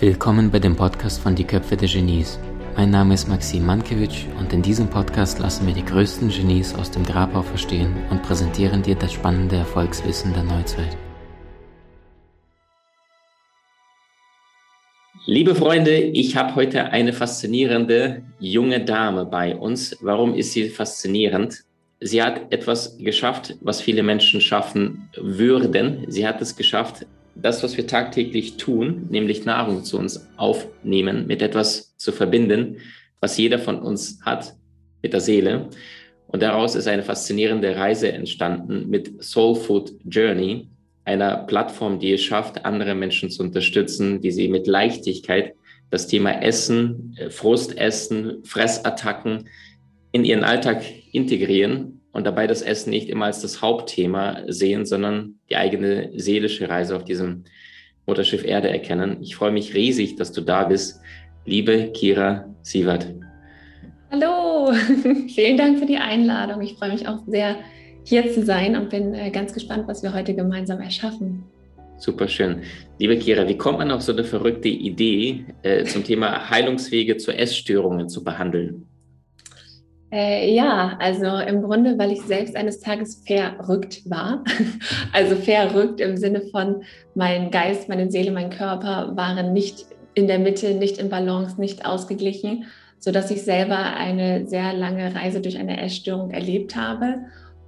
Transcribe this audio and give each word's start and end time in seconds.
Willkommen 0.00 0.50
bei 0.50 0.58
dem 0.58 0.76
Podcast 0.76 1.20
von 1.20 1.34
Die 1.34 1.44
Köpfe 1.44 1.76
der 1.76 1.86
Genies. 1.86 2.38
Mein 2.74 2.88
Name 2.88 3.12
ist 3.12 3.28
Maxim 3.28 3.66
Mankewitsch 3.66 4.24
und 4.38 4.50
in 4.50 4.62
diesem 4.62 4.88
Podcast 4.88 5.38
lassen 5.40 5.66
wir 5.66 5.74
die 5.74 5.84
größten 5.84 6.30
Genies 6.30 6.74
aus 6.74 6.90
dem 6.90 7.04
Grabau 7.04 7.42
verstehen 7.42 7.94
und 8.08 8.22
präsentieren 8.22 8.80
dir 8.82 8.94
das 8.94 9.12
spannende 9.12 9.56
Erfolgswissen 9.56 10.32
der 10.32 10.44
Neuzeit. 10.44 10.96
Liebe 15.26 15.54
Freunde, 15.54 15.98
ich 15.98 16.34
habe 16.34 16.54
heute 16.54 16.86
eine 16.86 17.12
faszinierende 17.12 18.22
junge 18.38 18.82
Dame 18.82 19.26
bei 19.26 19.54
uns. 19.54 19.98
Warum 20.00 20.32
ist 20.32 20.52
sie 20.52 20.70
faszinierend? 20.70 21.64
Sie 22.00 22.22
hat 22.22 22.50
etwas 22.50 22.96
geschafft, 22.96 23.58
was 23.60 23.82
viele 23.82 24.02
Menschen 24.02 24.40
schaffen 24.40 25.10
würden. 25.20 26.06
Sie 26.08 26.26
hat 26.26 26.40
es 26.40 26.56
geschafft, 26.56 27.04
das, 27.42 27.62
was 27.62 27.76
wir 27.76 27.86
tagtäglich 27.86 28.56
tun, 28.56 29.06
nämlich 29.10 29.44
Nahrung 29.44 29.84
zu 29.84 29.98
uns 29.98 30.28
aufnehmen, 30.36 31.26
mit 31.26 31.42
etwas 31.42 31.96
zu 31.96 32.12
verbinden, 32.12 32.78
was 33.20 33.36
jeder 33.36 33.58
von 33.58 33.78
uns 33.80 34.20
hat, 34.22 34.54
mit 35.02 35.12
der 35.12 35.20
Seele. 35.20 35.68
Und 36.26 36.42
daraus 36.42 36.74
ist 36.74 36.86
eine 36.86 37.02
faszinierende 37.02 37.76
Reise 37.76 38.12
entstanden 38.12 38.88
mit 38.88 39.22
Soul 39.22 39.56
Food 39.56 39.92
Journey, 40.04 40.68
einer 41.04 41.38
Plattform, 41.38 41.98
die 41.98 42.12
es 42.12 42.22
schafft, 42.22 42.64
andere 42.64 42.94
Menschen 42.94 43.30
zu 43.30 43.42
unterstützen, 43.42 44.22
wie 44.22 44.30
sie 44.30 44.48
mit 44.48 44.66
Leichtigkeit 44.66 45.54
das 45.90 46.06
Thema 46.06 46.42
Essen, 46.42 47.16
äh, 47.18 47.30
Frustessen, 47.30 48.44
Fressattacken 48.44 49.48
in 50.12 50.24
ihren 50.24 50.44
Alltag 50.44 50.84
integrieren 51.12 51.99
und 52.12 52.26
dabei 52.26 52.46
das 52.46 52.62
Essen 52.62 52.90
nicht 52.90 53.08
immer 53.08 53.26
als 53.26 53.40
das 53.40 53.62
Hauptthema 53.62 54.42
sehen, 54.46 54.84
sondern 54.84 55.36
die 55.48 55.56
eigene 55.56 56.10
seelische 56.16 56.68
Reise 56.68 56.96
auf 56.96 57.04
diesem 57.04 57.44
Mutterschiff 58.06 58.44
Erde 58.44 58.68
erkennen. 58.68 59.18
Ich 59.20 59.36
freue 59.36 59.52
mich 59.52 59.74
riesig, 59.74 60.16
dass 60.16 60.32
du 60.32 60.40
da 60.40 60.64
bist, 60.64 61.00
liebe 61.44 61.90
Kira 61.92 62.46
Sievert. 62.62 63.06
Hallo, 64.10 64.72
vielen 65.28 65.56
Dank 65.56 65.78
für 65.78 65.86
die 65.86 65.98
Einladung. 65.98 66.60
Ich 66.62 66.74
freue 66.74 66.90
mich 66.92 67.06
auch 67.06 67.20
sehr, 67.26 67.56
hier 68.04 68.32
zu 68.32 68.44
sein 68.44 68.76
und 68.76 68.90
bin 68.90 69.14
äh, 69.14 69.30
ganz 69.30 69.52
gespannt, 69.52 69.84
was 69.86 70.02
wir 70.02 70.12
heute 70.12 70.34
gemeinsam 70.34 70.80
erschaffen. 70.80 71.44
Super 71.98 72.28
schön. 72.28 72.62
Liebe 72.98 73.18
Kira, 73.18 73.46
wie 73.46 73.58
kommt 73.58 73.78
man 73.78 73.90
auf 73.90 74.00
so 74.00 74.12
eine 74.12 74.24
verrückte 74.24 74.68
Idee, 74.68 75.44
äh, 75.62 75.84
zum 75.84 76.02
Thema 76.02 76.48
Heilungswege 76.48 77.18
zu 77.18 77.30
Essstörungen 77.30 78.08
zu 78.08 78.24
behandeln? 78.24 78.89
Äh, 80.12 80.52
ja, 80.52 80.96
also 80.98 81.26
im 81.26 81.62
Grunde, 81.62 81.96
weil 81.96 82.10
ich 82.10 82.22
selbst 82.22 82.56
eines 82.56 82.80
Tages 82.80 83.22
verrückt 83.26 84.02
war. 84.10 84.44
Also 85.12 85.36
verrückt 85.36 86.00
im 86.00 86.16
Sinne 86.16 86.42
von, 86.52 86.82
mein 87.14 87.50
Geist, 87.50 87.88
meine 87.88 88.10
Seele, 88.10 88.30
mein 88.30 88.50
Körper 88.50 89.16
waren 89.16 89.52
nicht 89.52 89.86
in 90.14 90.26
der 90.26 90.38
Mitte, 90.38 90.74
nicht 90.74 90.98
in 90.98 91.08
Balance, 91.08 91.60
nicht 91.60 91.84
ausgeglichen, 91.84 92.64
sodass 92.98 93.30
ich 93.30 93.42
selber 93.42 93.76
eine 93.76 94.46
sehr 94.46 94.72
lange 94.72 95.14
Reise 95.14 95.40
durch 95.40 95.58
eine 95.58 95.80
Essstörung 95.80 96.30
erlebt 96.30 96.76
habe. 96.76 97.18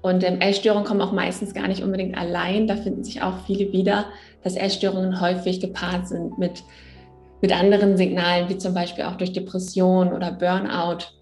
Und 0.02 0.24
ähm, 0.24 0.40
Essstörungen 0.40 0.84
kommen 0.84 1.00
auch 1.00 1.12
meistens 1.12 1.54
gar 1.54 1.68
nicht 1.68 1.82
unbedingt 1.82 2.18
allein. 2.18 2.66
Da 2.66 2.77
finden 2.77 3.04
sich 3.04 3.22
auch 3.22 3.44
viele 3.46 3.72
wieder, 3.72 4.06
dass 4.42 4.56
Essstörungen 4.56 5.20
häufig 5.20 5.60
gepaart 5.60 6.08
sind 6.08 6.38
mit, 6.38 6.64
mit 7.40 7.52
anderen 7.52 7.96
Signalen, 7.96 8.48
wie 8.48 8.58
zum 8.58 8.74
Beispiel 8.74 9.04
auch 9.04 9.16
durch 9.16 9.32
Depression 9.32 10.12
oder 10.12 10.32
Burnout. 10.32 11.21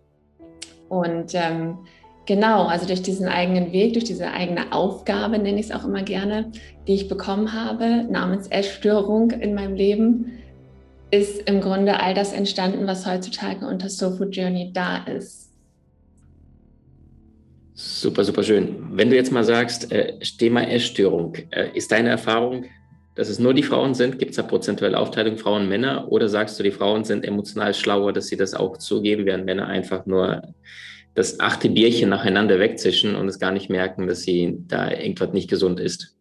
Und 0.90 1.34
ähm, 1.34 1.78
genau, 2.26 2.66
also 2.66 2.84
durch 2.84 3.00
diesen 3.00 3.28
eigenen 3.28 3.72
Weg, 3.72 3.94
durch 3.94 4.04
diese 4.04 4.32
eigene 4.32 4.72
Aufgabe, 4.72 5.38
nenne 5.38 5.60
ich 5.60 5.66
es 5.66 5.72
auch 5.72 5.84
immer 5.84 6.02
gerne, 6.02 6.50
die 6.86 6.94
ich 6.94 7.08
bekommen 7.08 7.52
habe, 7.52 8.04
namens 8.10 8.48
Essstörung 8.48 9.30
in 9.30 9.54
meinem 9.54 9.74
Leben, 9.74 10.32
ist 11.12 11.48
im 11.48 11.60
Grunde 11.60 12.00
all 12.00 12.12
das 12.12 12.32
entstanden, 12.32 12.86
was 12.88 13.06
heutzutage 13.06 13.66
unter 13.66 13.88
Soul 13.88 14.28
Journey 14.30 14.72
da 14.72 15.04
ist. 15.04 15.52
Super, 17.74 18.24
super 18.24 18.42
schön. 18.42 18.76
Wenn 18.90 19.10
du 19.10 19.16
jetzt 19.16 19.32
mal 19.32 19.44
sagst, 19.44 19.90
äh, 19.92 20.18
Thema 20.18 20.68
Essstörung, 20.68 21.34
äh, 21.50 21.68
ist 21.72 21.92
deine 21.92 22.10
Erfahrung, 22.10 22.64
dass 23.14 23.28
es 23.28 23.38
nur 23.38 23.54
die 23.54 23.62
Frauen 23.62 23.94
sind? 23.94 24.18
Gibt 24.18 24.30
es 24.30 24.36
da 24.36 24.42
prozentuelle 24.42 24.98
Aufteilung 24.98 25.36
Frauen, 25.36 25.68
Männer? 25.68 26.10
Oder 26.10 26.28
sagst 26.28 26.58
du, 26.58 26.62
die 26.62 26.70
Frauen 26.70 27.04
sind 27.04 27.24
emotional 27.24 27.74
schlauer, 27.74 28.12
dass 28.12 28.28
sie 28.28 28.36
das 28.36 28.54
auch 28.54 28.76
zugeben, 28.76 29.26
während 29.26 29.44
Männer 29.44 29.66
einfach 29.66 30.06
nur 30.06 30.42
das 31.14 31.40
achte 31.40 31.68
Bierchen 31.68 32.10
nacheinander 32.10 32.58
wegzischen 32.60 33.16
und 33.16 33.28
es 33.28 33.38
gar 33.38 33.52
nicht 33.52 33.68
merken, 33.68 34.06
dass 34.06 34.22
sie 34.22 34.58
da 34.68 34.90
irgendwas 34.90 35.32
nicht 35.32 35.50
gesund 35.50 35.80
ist? 35.80 36.16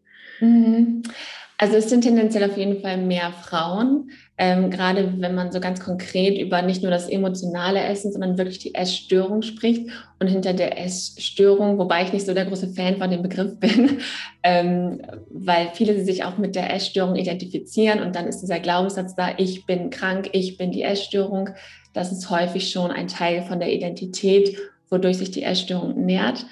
Also 1.62 1.75
es 1.75 1.90
sind 1.90 2.06
tendenziell 2.06 2.50
auf 2.50 2.56
jeden 2.56 2.80
Fall 2.80 2.96
mehr 2.96 3.34
Frauen, 3.34 4.12
ähm, 4.38 4.72
gerade 4.72 5.16
wenn 5.18 5.36
man 5.36 5.52
so 5.52 5.59
ganz 5.59 5.81
konkret 5.81 6.40
über 6.40 6.62
nicht 6.62 6.81
nur 6.81 6.90
das 6.90 7.09
emotionale 7.09 7.81
Essen, 7.81 8.14
sondern 8.14 8.38
wirklich 8.38 8.59
die 8.59 8.74
Essstörung 8.74 9.42
spricht. 9.42 9.90
Und 10.22 10.28
hinter 10.28 10.53
der 10.53 10.81
Essstörung, 10.81 11.78
wobei 11.78 12.03
ich 12.03 12.14
nicht 12.14 12.25
so 12.25 12.34
der 12.34 12.46
große 12.46 12.69
Fan 12.69 12.96
von 12.96 13.12
dem 13.12 13.24
Begriff 13.24 13.59
bin, 13.59 14.00
ähm, 14.44 15.02
weil 15.30 15.72
viele 15.74 16.02
sich 16.02 16.24
auch 16.24 16.38
mit 16.38 16.56
der 16.56 16.74
Essstörung 16.74 17.18
identifizieren 17.18 18.00
und 18.00 18.16
dann 18.16 18.28
ist 18.28 18.40
dieser 18.40 18.62
Glaubenssatz 18.62 19.16
da, 19.16 19.31
ich 19.36 19.66
bin 19.66 19.90
krank, 19.90 20.30
ich 20.31 20.58
bin 20.58 20.72
die 20.72 20.84
Essstörung. 20.84 21.50
Das 21.92 22.14
ist 22.14 22.30
häufig 22.30 22.72
schon 22.72 22.90
ein 22.90 23.09
Teil 23.09 23.42
von 23.42 23.59
der 23.59 23.74
Identität, 23.74 24.58
wodurch 24.90 25.18
sich 25.18 25.31
die 25.31 25.44
Essstörung 25.44 26.06
nährt. 26.06 26.46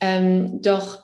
Ähm, 0.00 0.62
doch 0.62 1.03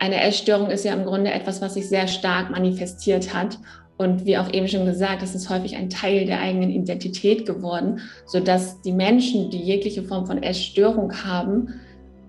eine 0.00 0.22
Essstörung 0.22 0.70
ist 0.70 0.84
ja 0.84 0.94
im 0.94 1.04
Grunde 1.04 1.30
etwas, 1.30 1.60
was 1.60 1.74
sich 1.74 1.88
sehr 1.88 2.08
stark 2.08 2.50
manifestiert 2.50 3.34
hat. 3.34 3.58
Und 3.98 4.24
wie 4.24 4.38
auch 4.38 4.50
eben 4.50 4.66
schon 4.66 4.86
gesagt, 4.86 5.22
es 5.22 5.34
ist 5.34 5.50
häufig 5.50 5.76
ein 5.76 5.90
Teil 5.90 6.24
der 6.24 6.40
eigenen 6.40 6.70
Identität 6.70 7.44
geworden, 7.44 8.00
sodass 8.24 8.80
die 8.80 8.92
Menschen, 8.92 9.50
die 9.50 9.58
jegliche 9.58 10.02
Form 10.02 10.26
von 10.26 10.42
Essstörung 10.42 11.12
haben, 11.22 11.74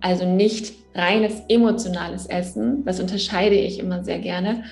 also 0.01 0.25
nicht 0.25 0.73
reines 0.93 1.43
emotionales 1.47 2.25
Essen, 2.25 2.83
das 2.83 2.99
unterscheide 2.99 3.55
ich 3.55 3.79
immer 3.79 4.03
sehr 4.03 4.19
gerne, 4.19 4.65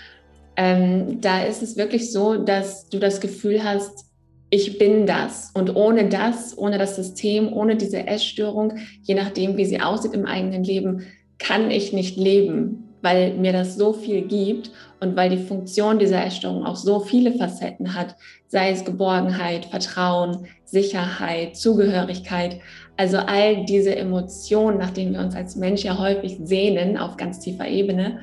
ähm, 0.58 1.22
da 1.22 1.44
ist 1.44 1.64
es 1.64 1.78
wirklich 1.78 2.12
so, 2.12 2.36
dass 2.36 2.90
du 2.90 3.00
das 3.00 3.22
Gefühl 3.22 3.64
hast, 3.64 4.08
ich 4.50 4.78
bin 4.78 5.06
das. 5.06 5.52
Und 5.54 5.78
ohne 5.78 6.10
das, 6.10 6.58
ohne 6.58 6.78
das 6.78 6.98
System, 6.98 7.54
ohne 7.54 7.78
diese 7.78 8.08
Essstörung, 8.08 8.74
je 9.04 9.16
nachdem, 9.16 9.56
wie 9.56 9.66
sie 9.66 9.80
aussieht 9.80 10.14
im 10.14 10.26
eigenen 10.26 10.66
Leben, 10.66 11.04
kann 11.38 11.72
ich 11.72 11.94
nicht 11.94 12.18
leben 12.18 12.89
weil 13.02 13.34
mir 13.34 13.54
das 13.54 13.76
so 13.76 13.94
viel 13.94 14.24
gibt 14.24 14.72
und 15.00 15.16
weil 15.16 15.30
die 15.30 15.44
Funktion 15.44 16.00
dieser 16.00 16.26
Essstörung 16.26 16.66
auch 16.66 16.76
so 16.76 17.00
viele 17.00 17.34
Facetten 17.34 17.96
hat, 17.96 18.16
sei 18.48 18.72
es 18.72 18.84
Geborgenheit, 18.84 19.66
Vertrauen, 19.66 20.48
Sicherheit, 20.66 21.56
Zugehörigkeit, 21.56 22.60
also 22.98 23.18
all 23.18 23.66
diese 23.66 23.96
Emotionen, 23.96 24.78
nach 24.78 24.92
denen 24.92 25.14
wir 25.14 25.22
uns 25.22 25.36
als 25.36 25.56
Mensch 25.56 25.84
ja 25.84 25.98
häufig 25.98 26.38
sehnen 26.44 26.98
auf 26.98 27.16
ganz 27.16 27.40
tiefer 27.40 27.68
Ebene, 27.68 28.20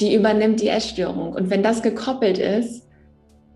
die 0.00 0.14
übernimmt 0.14 0.60
die 0.60 0.68
Essstörung. 0.68 1.32
Und 1.32 1.50
wenn 1.50 1.62
das 1.62 1.82
gekoppelt 1.82 2.38
ist, 2.38 2.86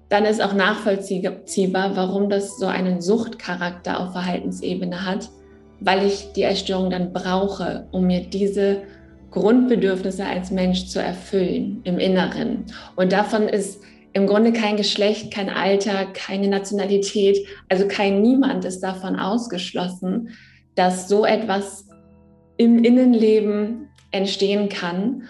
dann 0.08 0.24
ist 0.24 0.42
auch 0.42 0.52
nachvollziehbar, 0.52 1.96
warum 1.96 2.28
das 2.28 2.58
so 2.58 2.66
einen 2.66 3.00
Suchtcharakter 3.00 4.00
auf 4.00 4.12
Verhaltensebene 4.12 5.06
hat, 5.06 5.30
weil 5.80 6.06
ich 6.06 6.32
die 6.32 6.42
Essstörung 6.42 6.90
dann 6.90 7.12
brauche, 7.12 7.86
um 7.92 8.06
mir 8.06 8.20
diese 8.20 8.82
Grundbedürfnisse 9.32 10.24
als 10.24 10.50
Mensch 10.50 10.86
zu 10.86 11.00
erfüllen 11.00 11.80
im 11.84 11.98
Inneren. 11.98 12.66
Und 12.96 13.12
davon 13.12 13.48
ist 13.48 13.82
im 14.12 14.26
Grunde 14.26 14.52
kein 14.52 14.76
Geschlecht, 14.76 15.32
kein 15.32 15.48
Alter, 15.48 16.06
keine 16.12 16.48
Nationalität, 16.48 17.38
also 17.68 17.88
kein 17.88 18.20
Niemand 18.20 18.64
ist 18.64 18.80
davon 18.80 19.16
ausgeschlossen, 19.16 20.30
dass 20.74 21.08
so 21.08 21.24
etwas 21.24 21.86
im 22.56 22.84
Innenleben 22.84 23.88
entstehen 24.10 24.68
kann. 24.68 25.24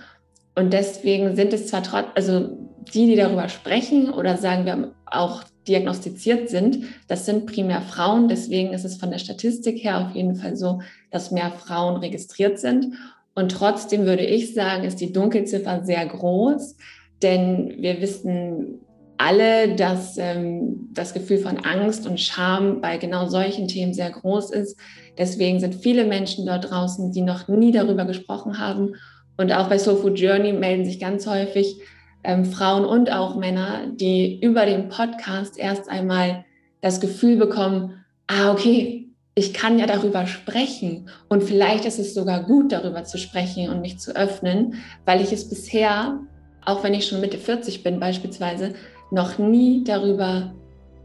Und 0.55 0.73
deswegen 0.73 1.37
sind 1.37 1.53
es 1.53 1.69
zwar 1.69 1.83
trotz, 1.83 2.07
also 2.15 2.51
die, 2.93 3.07
die 3.07 3.17
darüber 3.17 3.49
sprechen 3.49 4.11
oder 4.11 4.37
sagen 4.37 4.67
wir 4.67 4.93
auch 5.07 5.45
diagnostiziert 5.69 6.49
sind, 6.51 6.85
das 7.07 7.25
sind 7.25 7.47
primär 7.47 7.83
Frauen. 7.83 8.29
Deswegen 8.29 8.73
ist 8.73 8.85
es 8.85 8.97
von 8.97 9.11
der 9.11 9.19
Statistik 9.19 9.83
her 9.85 10.01
auf 10.01 10.17
jeden 10.17 10.35
Fall 10.35 10.57
so, 10.57 10.81
dass 11.11 11.31
mehr 11.31 11.53
Frauen 11.53 11.99
registriert 12.01 12.59
sind. 12.59 12.95
Und 13.35 13.53
trotzdem 13.53 14.05
würde 14.05 14.25
ich 14.25 14.55
sagen, 14.55 14.85
ist 14.85 15.01
die 15.01 15.13
Dunkelziffer 15.13 15.85
sehr 15.85 16.05
groß, 16.07 16.77
denn 17.23 17.75
wir 17.79 18.01
wissen 18.01 18.81
alle, 19.17 19.77
dass 19.77 20.19
ähm, 20.19 20.89
das 20.93 21.15
Gefühl 21.15 21.39
von 21.39 21.59
Angst 21.59 22.07
und 22.07 22.21
Scham 22.21 22.81
bei 22.81 22.99
genau 22.99 23.29
solchen 23.29 23.69
Themen 23.69 23.95
sehr 23.95 24.11
groß 24.11 24.51
ist. 24.51 24.79
Deswegen 25.17 25.61
sind 25.61 25.77
viele 25.77 26.05
Menschen 26.05 26.45
dort 26.45 26.71
draußen, 26.71 27.13
die 27.13 27.23
noch 27.23 27.47
nie 27.47 27.71
darüber 27.71 28.05
gesprochen 28.05 28.59
haben. 28.59 28.95
Und 29.37 29.53
auch 29.53 29.69
bei 29.69 29.79
Soul 29.79 30.15
Journey 30.15 30.53
melden 30.53 30.85
sich 30.85 30.99
ganz 30.99 31.27
häufig 31.27 31.77
ähm, 32.25 32.45
Frauen 32.45 32.85
und 32.85 33.13
auch 33.13 33.37
Männer, 33.37 33.87
die 33.95 34.41
über 34.41 34.67
den 34.67 34.89
Podcast 34.89 35.59
erst 35.59 35.89
einmal 35.89 36.45
das 36.81 37.01
Gefühl 37.01 37.37
bekommen, 37.37 38.05
ah, 38.27 38.51
okay, 38.53 39.12
ich 39.35 39.55
kann 39.55 39.79
ja 39.79 39.87
darüber 39.87 40.27
sprechen 40.27 41.09
und 41.29 41.43
vielleicht 41.43 41.85
ist 41.87 41.99
es 41.99 42.15
sogar 42.15 42.45
gut, 42.45 42.73
darüber 42.73 43.05
zu 43.05 43.17
sprechen 43.19 43.71
und 43.71 43.81
mich 43.81 43.99
zu 43.99 44.15
öffnen, 44.15 44.75
weil 45.07 45.23
ich 45.23 45.33
es 45.33 45.49
bisher, 45.49 46.21
auch 46.65 46.85
wenn 46.85 46.95
ich 46.95 47.07
schon 47.07 47.21
Mitte 47.21 47.39
40 47.39 47.83
bin 47.83 47.99
beispielsweise, 47.99 48.75
noch 49.11 49.39
nie 49.39 49.85
darüber 49.85 50.55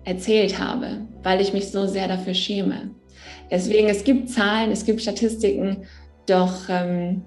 erzählt 0.04 0.60
habe, 0.60 1.08
weil 1.24 1.42
ich 1.42 1.54
mich 1.54 1.72
so 1.72 1.88
sehr 1.88 2.08
dafür 2.08 2.34
schäme. 2.34 2.92
Deswegen, 3.50 3.88
es 3.88 4.04
gibt 4.04 4.30
Zahlen, 4.30 4.72
es 4.72 4.86
gibt 4.86 5.02
Statistiken, 5.02 5.86
doch 6.26 6.70
ähm, 6.70 7.24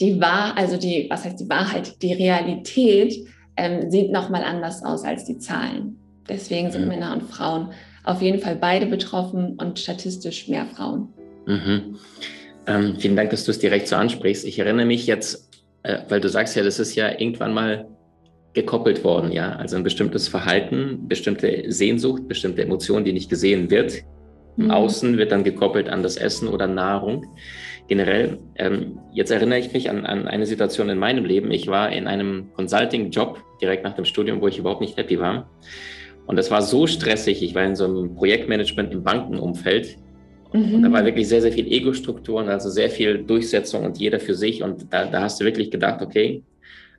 die 0.00 0.20
Wahr, 0.20 0.56
also 0.56 0.76
die, 0.76 1.06
was 1.10 1.24
heißt 1.24 1.40
die 1.40 1.48
Wahrheit, 1.48 2.02
die 2.02 2.12
Realität 2.12 3.14
ähm, 3.56 3.90
sieht 3.90 4.10
nochmal 4.10 4.42
anders 4.42 4.84
aus 4.84 5.04
als 5.04 5.24
die 5.24 5.38
Zahlen. 5.38 5.96
Deswegen 6.28 6.70
sind 6.70 6.82
mhm. 6.82 6.88
Männer 6.88 7.12
und 7.12 7.22
Frauen 7.22 7.72
auf 8.04 8.22
jeden 8.22 8.40
Fall 8.40 8.56
beide 8.56 8.86
betroffen 8.86 9.56
und 9.58 9.78
statistisch 9.78 10.48
mehr 10.48 10.66
Frauen. 10.66 11.08
Mhm. 11.46 11.96
Ähm, 12.66 12.96
vielen 12.98 13.16
Dank, 13.16 13.30
dass 13.30 13.44
du 13.44 13.50
es 13.50 13.58
direkt 13.58 13.88
so 13.88 13.96
ansprichst. 13.96 14.44
Ich 14.44 14.58
erinnere 14.58 14.86
mich 14.86 15.06
jetzt, 15.06 15.48
äh, 15.82 15.98
weil 16.08 16.20
du 16.20 16.28
sagst 16.28 16.56
ja, 16.56 16.62
das 16.62 16.78
ist 16.78 16.94
ja 16.94 17.10
irgendwann 17.10 17.54
mal 17.54 17.88
gekoppelt 18.52 19.04
worden, 19.04 19.32
ja. 19.32 19.52
Also 19.52 19.76
ein 19.76 19.82
bestimmtes 19.82 20.28
Verhalten, 20.28 21.08
bestimmte 21.08 21.70
Sehnsucht, 21.70 22.26
bestimmte 22.28 22.62
Emotionen, 22.62 23.04
die 23.04 23.12
nicht 23.12 23.30
gesehen 23.30 23.70
wird. 23.70 24.02
Im 24.56 24.66
mhm. 24.66 24.70
Außen 24.72 25.18
wird 25.18 25.32
dann 25.32 25.44
gekoppelt 25.44 25.88
an 25.88 26.02
das 26.02 26.16
Essen 26.16 26.48
oder 26.48 26.66
Nahrung. 26.66 27.26
Generell, 27.88 28.38
ähm, 28.56 28.98
jetzt 29.12 29.30
erinnere 29.30 29.58
ich 29.58 29.72
mich 29.72 29.90
an, 29.90 30.04
an 30.06 30.28
eine 30.28 30.46
Situation 30.46 30.88
in 30.90 30.98
meinem 30.98 31.24
Leben. 31.24 31.50
Ich 31.50 31.66
war 31.68 31.90
in 31.90 32.06
einem 32.06 32.52
Consulting-Job 32.54 33.42
direkt 33.60 33.84
nach 33.84 33.94
dem 33.94 34.04
Studium, 34.04 34.40
wo 34.40 34.48
ich 34.48 34.58
überhaupt 34.58 34.80
nicht 34.80 34.96
happy 34.96 35.18
war. 35.18 35.48
Und 36.30 36.36
das 36.36 36.48
war 36.48 36.62
so 36.62 36.86
stressig. 36.86 37.42
Ich 37.42 37.56
war 37.56 37.64
in 37.64 37.74
so 37.74 37.86
einem 37.86 38.14
Projektmanagement 38.14 38.92
im 38.92 39.02
Bankenumfeld. 39.02 39.96
Mhm. 40.52 40.76
Und 40.76 40.82
da 40.82 40.92
war 40.92 41.04
wirklich 41.04 41.26
sehr, 41.26 41.42
sehr 41.42 41.50
viel 41.50 41.66
Ego-Strukturen, 41.66 42.48
also 42.48 42.70
sehr 42.70 42.88
viel 42.88 43.24
Durchsetzung 43.24 43.84
und 43.84 43.98
jeder 43.98 44.20
für 44.20 44.36
sich. 44.36 44.62
Und 44.62 44.92
da, 44.92 45.06
da 45.06 45.22
hast 45.22 45.40
du 45.40 45.44
wirklich 45.44 45.72
gedacht, 45.72 46.00
okay, 46.02 46.44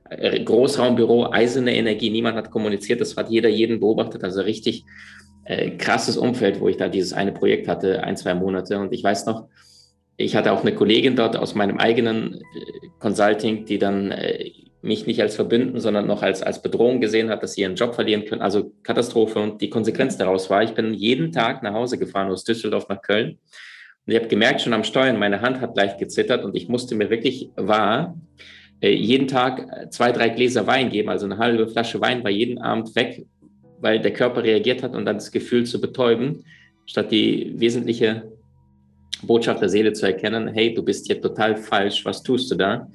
äh, 0.10 0.44
Großraumbüro, 0.44 1.32
eiserne 1.32 1.74
Energie, 1.74 2.10
niemand 2.10 2.36
hat 2.36 2.52
kommuniziert, 2.52 3.00
das 3.00 3.16
hat 3.16 3.30
jeder 3.30 3.48
jeden 3.48 3.80
beobachtet, 3.80 4.22
also 4.26 4.42
richtig 4.42 4.84
äh, 5.46 5.78
krasses 5.78 6.18
Umfeld, 6.18 6.60
wo 6.60 6.68
ich 6.68 6.76
da 6.76 6.90
dieses 6.90 7.14
eine 7.14 7.32
Projekt 7.32 7.70
hatte, 7.70 8.04
ein, 8.04 8.18
zwei 8.18 8.34
Monate. 8.34 8.80
Und 8.80 8.92
ich 8.92 9.02
weiß 9.02 9.28
noch, 9.28 9.48
ich 10.18 10.36
hatte 10.36 10.52
auch 10.52 10.64
eine 10.64 10.76
Kollegin 10.76 11.16
dort 11.16 11.38
aus 11.38 11.56
meinem 11.56 11.78
eigenen 11.78 12.34
äh, 12.34 12.88
Consulting, 13.00 13.64
die 13.64 13.80
dann 13.80 14.12
äh, 14.12 14.52
mich 14.82 15.06
nicht 15.06 15.22
als 15.22 15.36
Verbünden, 15.36 15.80
sondern 15.80 16.08
noch 16.08 16.24
als, 16.24 16.42
als 16.42 16.62
Bedrohung 16.62 17.02
gesehen 17.02 17.30
hat, 17.30 17.44
dass 17.44 17.54
sie 17.54 17.62
ihren 17.62 17.76
Job 17.76 17.94
verlieren 17.94 18.26
können. 18.26 18.42
Also 18.42 18.74
Katastrophe. 18.84 19.40
Und 19.40 19.62
die 19.62 19.70
Konsequenz 19.70 20.18
daraus 20.18 20.50
war, 20.50 20.64
ich 20.64 20.72
bin 20.72 20.94
jeden 20.94 21.32
Tag 21.32 21.62
nach 21.62 21.74
Hause 21.74 21.98
gefahren 21.98 22.32
aus 22.32 22.44
Düsseldorf 22.44 22.90
nach 22.90 23.02
Köln. 23.02 23.38
Und 24.06 24.14
ich 24.14 24.16
habe 24.18 24.28
gemerkt, 24.28 24.62
schon 24.62 24.74
am 24.74 24.84
Steuern, 24.84 25.20
meine 25.20 25.42
Hand 25.42 25.62
hat 25.62 25.76
leicht 25.76 26.00
gezittert 26.00 26.44
und 26.44 26.56
ich 26.56 26.68
musste 26.68 26.96
mir 26.96 27.12
wirklich 27.12 27.50
wahr, 27.56 28.18
äh, 28.82 28.90
jeden 28.90 29.28
Tag 29.28 29.68
äh, 29.72 29.90
zwei, 29.90 30.12
drei 30.12 30.30
Gläser 30.30 30.66
Wein 30.66 30.90
geben, 30.90 31.10
also 31.10 31.26
eine 31.26 31.38
halbe 31.38 31.68
Flasche 31.68 32.02
Wein 32.02 32.24
war 32.24 32.32
jeden 32.32 32.58
Abend 32.58 32.96
weg, 32.96 33.26
weil 33.80 34.00
der 34.00 34.12
Körper 34.12 34.44
reagiert 34.44 34.82
hat 34.82 34.96
und 34.96 35.06
dann 35.06 35.18
das 35.18 35.32
Gefühl 35.32 35.66
zu 35.66 35.80
betäuben, 35.80 36.44
statt 36.88 37.12
die 37.12 37.54
wesentliche 37.58 38.32
Botschaft 39.22 39.62
der 39.62 39.70
Seele 39.70 39.94
zu 39.94 40.08
erkennen, 40.08 40.48
hey, 40.48 40.74
du 40.74 40.84
bist 40.84 41.06
hier 41.06 41.22
total 41.22 41.56
falsch, 41.56 42.04
was 42.04 42.24
tust 42.24 42.50
du 42.50 42.56
da? 42.56 42.88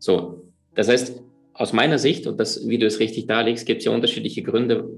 So, 0.00 0.44
das 0.74 0.88
heißt, 0.88 1.22
aus 1.58 1.72
meiner 1.72 1.98
Sicht, 1.98 2.26
und 2.26 2.38
das, 2.38 2.66
wie 2.68 2.78
du 2.78 2.86
es 2.86 3.00
richtig 3.00 3.26
darlegst, 3.26 3.66
gibt 3.66 3.80
es 3.80 3.84
ja 3.84 3.92
unterschiedliche 3.92 4.42
Gründe, 4.42 4.88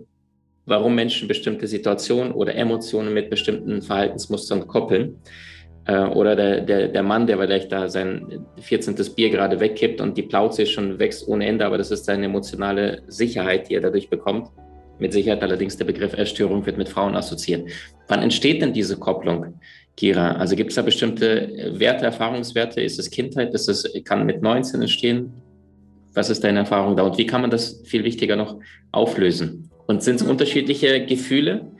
warum 0.67 0.95
Menschen 0.95 1.27
bestimmte 1.27 1.67
Situationen 1.67 2.33
oder 2.33 2.55
Emotionen 2.55 3.15
mit 3.15 3.31
bestimmten 3.31 3.83
Verhaltensmustern 3.83 4.67
koppeln. 4.67 5.17
Äh, 5.87 6.05
oder 6.05 6.37
der, 6.37 6.61
der, 6.61 6.89
der 6.89 7.03
Mann, 7.03 7.27
der 7.27 7.39
vielleicht 7.39 7.73
da 7.73 7.89
sein 7.89 8.45
14. 8.61 8.95
Bier 9.17 9.31
gerade 9.31 9.59
wegkippt 9.59 10.01
und 10.01 10.19
die 10.19 10.23
Plauze 10.23 10.67
schon 10.67 10.99
wächst 10.99 11.27
ohne 11.27 11.47
Ende, 11.47 11.65
aber 11.65 11.79
das 11.79 11.91
ist 11.91 12.05
seine 12.05 12.27
emotionale 12.27 13.03
Sicherheit, 13.09 13.69
die 13.69 13.75
er 13.75 13.81
dadurch 13.81 14.11
bekommt. 14.11 14.49
Mit 14.99 15.15
Sicherheit 15.15 15.43
allerdings 15.43 15.79
der 15.79 15.87
Begriff 15.87 16.12
Essstörung 16.12 16.67
wird 16.67 16.77
mit 16.77 16.91
Frauen 16.91 17.17
assoziiert. 17.17 17.71
Wann 18.07 18.23
entsteht 18.23 18.61
denn 18.61 18.75
diese 18.75 18.99
Kopplung, 18.99 19.55
Kira? 19.97 20.33
Also 20.33 20.57
gibt 20.57 20.71
es 20.71 20.77
da 20.77 20.83
bestimmte 20.83 21.71
Werte, 21.73 22.05
Erfahrungswerte? 22.05 22.83
Ist 22.83 22.99
es 22.99 23.11
Kindheit? 23.11 23.55
Ist 23.55 23.69
es, 23.69 23.91
kann 24.05 24.27
mit 24.27 24.43
19 24.43 24.83
entstehen? 24.83 25.33
Was 26.15 26.31
ist 26.31 26.43
deine 26.45 26.61
Erfahrung 26.61 26.97
da? 26.97 27.05
Und 27.05 27.19
wie 27.19 27.27
kann 27.27 27.41
man 27.41 27.51
das 27.51 27.83
viel 27.85 28.05
wichtiger 28.05 28.37
noch 28.37 28.59
auflösen? 28.93 29.71
Und 29.87 30.03
sind 30.03 30.17
es 30.17 30.25
mhm. 30.25 30.31
unterschiedliche 30.31 31.05
Gefühle? 31.05 31.71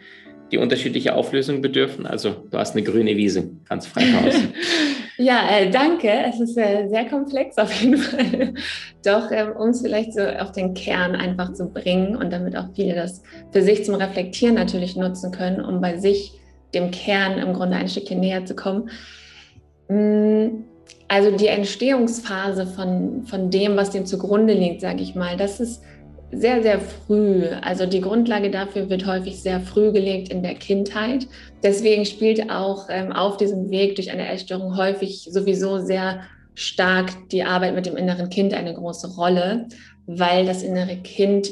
die 0.51 0.59
unterschiedliche 0.59 1.15
Auflösung 1.15 1.63
bedürfen. 1.63 2.07
Also 2.07 2.31
du 2.51 2.59
hast 2.59 2.75
eine 2.75 2.83
grüne 2.83 3.17
Wiese, 3.17 3.51
ganz 3.69 3.87
frei 3.87 4.03
raus. 4.03 4.35
ja, 5.17 5.49
äh, 5.51 5.71
danke. 5.71 6.11
Es 6.29 6.41
ist 6.41 6.57
äh, 6.57 6.89
sehr 6.89 7.07
komplex 7.07 7.57
auf 7.59 7.73
jeden 7.81 7.97
Fall. 7.97 8.55
Doch 9.05 9.31
ähm, 9.31 9.53
um 9.57 9.71
es 9.71 9.83
vielleicht 9.83 10.15
so 10.15 10.23
auf 10.23 10.53
den 10.53 10.75
Kern 10.75 11.15
einfach 11.15 11.53
zu 11.53 11.67
bringen 11.69 12.17
und 12.17 12.33
damit 12.33 12.57
auch 12.57 12.69
viele 12.75 12.95
das 12.95 13.23
für 13.53 13.63
sich 13.63 13.85
zum 13.85 13.95
Reflektieren 13.95 14.55
natürlich 14.55 14.97
nutzen 14.97 15.31
können, 15.31 15.61
um 15.61 15.81
bei 15.81 15.99
sich 15.99 16.33
dem 16.75 16.91
Kern 16.91 17.39
im 17.39 17.53
Grunde 17.53 17.77
ein 17.77 17.89
Stückchen 17.89 18.21
näher 18.21 18.45
zu 18.45 18.55
kommen. 18.55 18.91
Mm, 19.89 20.65
also 21.09 21.37
die 21.37 21.49
Entstehungsphase 21.49 22.67
von, 22.67 23.25
von 23.25 23.51
dem, 23.51 23.77
was 23.77 23.91
dem 23.91 24.07
zugrunde 24.07 24.55
liegt, 24.55 24.81
sage 24.81 25.03
ich 25.03 25.15
mal, 25.15 25.37
das 25.37 25.61
ist 25.61 25.83
sehr, 26.33 26.63
sehr 26.63 26.81
früh. 26.81 27.47
Also 27.63 27.87
die 27.87 28.01
Grundlage 28.01 28.51
dafür 28.51 28.89
wird 28.89 29.07
häufig 29.07 29.43
sehr 29.43 29.61
früh 29.61 29.93
gelegt 29.93 30.29
in 30.29 30.43
der 30.43 30.55
Kindheit. 30.55 31.27
Deswegen 31.63 32.05
spielt 32.05 32.51
auch 32.51 32.87
ähm, 32.89 33.13
auf 33.13 33.37
diesem 33.37 33.71
Weg 33.71 33.97
durch 33.97 34.11
eine 34.13 34.29
Essstörung 34.29 34.77
häufig 34.77 35.29
sowieso 35.31 35.79
sehr 35.79 36.23
stark 36.55 37.11
die 37.31 37.43
Arbeit 37.43 37.75
mit 37.75 37.87
dem 37.87 37.97
inneren 37.97 38.29
Kind 38.29 38.55
eine 38.55 38.75
große 38.75 39.15
Rolle, 39.17 39.67
weil 40.07 40.47
das 40.47 40.63
innere 40.63 40.97
Kind 40.97 41.49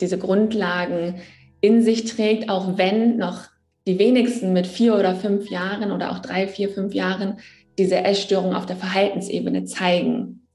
diese 0.00 0.18
Grundlagen 0.18 1.16
in 1.60 1.82
sich 1.82 2.04
trägt, 2.04 2.48
auch 2.48 2.76
wenn 2.76 3.16
noch 3.16 3.44
die 3.86 3.98
wenigsten 3.98 4.52
mit 4.52 4.66
vier 4.66 4.96
oder 4.96 5.14
fünf 5.14 5.48
Jahren 5.50 5.92
oder 5.92 6.10
auch 6.10 6.18
drei, 6.18 6.48
vier, 6.48 6.68
fünf 6.68 6.94
Jahren 6.94 7.38
diese 7.78 7.96
Essstörung 7.96 8.54
auf 8.54 8.66
der 8.66 8.76
Verhaltensebene 8.76 9.64
zeigen. 9.64 10.46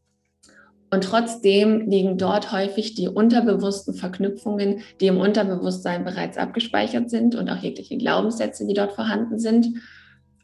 Und 0.93 1.05
trotzdem 1.05 1.89
liegen 1.89 2.17
dort 2.17 2.51
häufig 2.51 2.95
die 2.95 3.07
unterbewussten 3.07 3.93
Verknüpfungen, 3.93 4.81
die 4.99 5.07
im 5.07 5.17
Unterbewusstsein 5.17 6.03
bereits 6.03 6.37
abgespeichert 6.37 7.09
sind 7.09 7.35
und 7.35 7.49
auch 7.49 7.63
jegliche 7.63 7.97
Glaubenssätze, 7.97 8.67
die 8.67 8.73
dort 8.73 8.91
vorhanden 8.91 9.39
sind. 9.39 9.67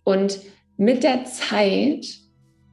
Und 0.05 0.39
mit 0.77 1.03
der 1.03 1.25
Zeit 1.25 2.05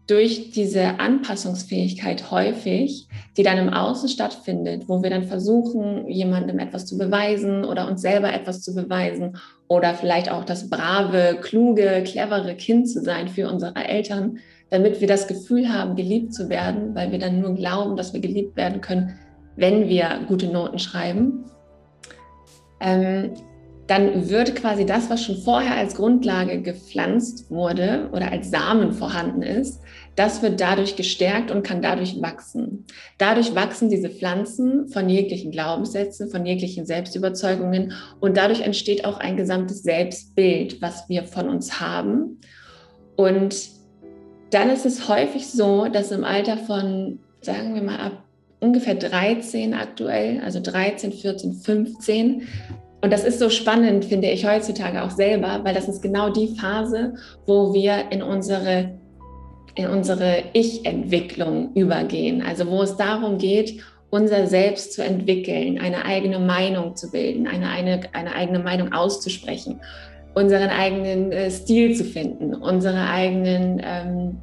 durch 0.07 0.51
diese 0.51 1.01
Anpassungsfähigkeit 1.01 2.31
häufig, 2.31 3.09
die 3.37 3.43
dann 3.43 3.57
im 3.57 3.73
Außen 3.73 4.09
stattfindet, 4.09 4.85
wo 4.87 5.03
wir 5.03 5.09
dann 5.09 5.25
versuchen, 5.25 6.07
jemandem 6.09 6.59
etwas 6.59 6.85
zu 6.85 6.99
beweisen 6.99 7.65
oder 7.65 7.89
uns 7.89 8.03
selber 8.03 8.33
etwas 8.33 8.61
zu 8.61 8.75
beweisen 8.75 9.39
oder 9.67 9.95
vielleicht 9.95 10.31
auch 10.31 10.45
das 10.45 10.69
brave, 10.69 11.39
kluge, 11.41 12.03
clevere 12.05 12.55
Kind 12.55 12.89
zu 12.89 13.01
sein 13.01 13.29
für 13.29 13.49
unsere 13.49 13.75
Eltern, 13.77 14.39
damit 14.69 15.01
wir 15.01 15.09
das 15.09 15.27
Gefühl 15.27 15.73
haben, 15.73 15.97
geliebt 15.97 16.35
zu 16.35 16.51
werden, 16.51 16.95
weil 16.95 17.11
wir 17.11 17.19
dann 17.19 17.41
nur 17.41 17.55
glauben, 17.55 17.97
dass 17.97 18.13
wir 18.13 18.21
geliebt 18.21 18.57
werden 18.57 18.83
können, 18.83 19.19
wenn 19.57 19.89
wir 19.89 20.21
gute 20.29 20.49
Noten 20.49 20.79
schreiben, 20.79 21.45
ähm, 22.81 23.31
dann 23.87 24.31
wird 24.31 24.57
quasi 24.57 24.87
das, 24.87 25.11
was 25.11 25.23
schon 25.23 25.37
vorher 25.37 25.77
als 25.77 25.95
Grundlage 25.95 26.63
gepflanzt 26.63 27.51
wurde 27.51 28.09
oder 28.13 28.33
als 28.33 28.51
Samen 28.51 28.93
vorhanden 28.93 29.43
ist, 29.43 29.81
das 30.17 30.43
wird 30.43 30.61
dadurch 30.61 30.97
gestärkt 30.97 31.51
und 31.51 31.65
kann 31.65 31.83
dadurch 31.83 32.23
wachsen. 32.23 32.87
Dadurch 33.19 33.55
wachsen 33.55 33.91
diese 33.91 34.09
Pflanzen 34.09 34.89
von 34.89 35.09
jeglichen 35.09 35.51
Glaubenssätzen, 35.51 36.31
von 36.31 36.47
jeglichen 36.47 36.87
Selbstüberzeugungen 36.87 37.93
und 38.21 38.37
dadurch 38.37 38.61
entsteht 38.61 39.05
auch 39.05 39.19
ein 39.19 39.37
gesamtes 39.37 39.83
Selbstbild, 39.83 40.81
was 40.81 41.09
wir 41.09 41.25
von 41.25 41.49
uns 41.49 41.81
haben. 41.81 42.41
Und 43.17 43.69
dann 44.51 44.71
ist 44.71 44.87
es 44.87 45.09
häufig 45.09 45.49
so, 45.49 45.89
dass 45.89 46.11
im 46.11 46.25
Alter 46.25 46.57
von, 46.57 47.19
sagen 47.41 47.75
wir 47.75 47.83
mal, 47.83 47.99
ab 47.99 48.23
ungefähr 48.61 48.95
13 48.95 49.75
aktuell, 49.75 50.41
also 50.41 50.61
13, 50.61 51.13
14, 51.13 51.53
15, 51.55 52.43
und 53.05 53.13
das 53.13 53.23
ist 53.23 53.39
so 53.39 53.51
spannend, 53.51 54.07
finde 54.07 54.31
ich 54.31 54.47
heutzutage 54.47 55.03
auch 55.03 55.11
selber, 55.11 55.61
weil 55.63 55.75
das 55.75 55.89
ist 55.89 56.01
genau 56.01 56.31
die 56.31 56.57
Phase, 56.59 57.13
wo 57.45 57.75
wir 57.75 58.11
in 58.11 58.23
unsere, 58.23 58.99
in 59.75 59.89
unsere 59.89 60.45
Ich-Entwicklung 60.55 61.75
übergehen. 61.75 62.41
Also 62.41 62.67
wo 62.67 62.81
es 62.81 62.97
darum 62.97 63.37
geht, 63.37 63.83
unser 64.09 64.47
Selbst 64.47 64.95
zu 64.95 65.05
entwickeln, 65.05 65.79
eine 65.79 66.07
eigene 66.07 66.39
Meinung 66.39 66.97
zu 66.97 67.11
bilden, 67.11 67.47
eine, 67.47 67.69
eine, 67.69 68.01
eine 68.15 68.35
eigene 68.35 68.61
Meinung 68.61 68.95
auszusprechen 68.95 69.83
unseren 70.35 70.71
eigenen 70.71 71.31
äh, 71.31 71.51
Stil 71.51 71.95
zu 71.95 72.05
finden, 72.05 72.55
unsere 72.55 73.09
eigenen, 73.09 73.81
ähm, 73.85 74.39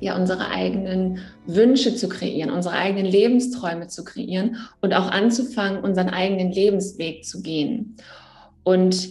ja, 0.00 0.16
unsere 0.16 0.48
eigenen 0.48 1.18
Wünsche 1.46 1.94
zu 1.94 2.08
kreieren, 2.08 2.50
unsere 2.50 2.74
eigenen 2.74 3.06
Lebensträume 3.06 3.88
zu 3.88 4.04
kreieren 4.04 4.56
und 4.80 4.94
auch 4.94 5.10
anzufangen, 5.10 5.82
unseren 5.84 6.08
eigenen 6.08 6.50
Lebensweg 6.50 7.24
zu 7.24 7.42
gehen. 7.42 7.96
Und 8.64 9.08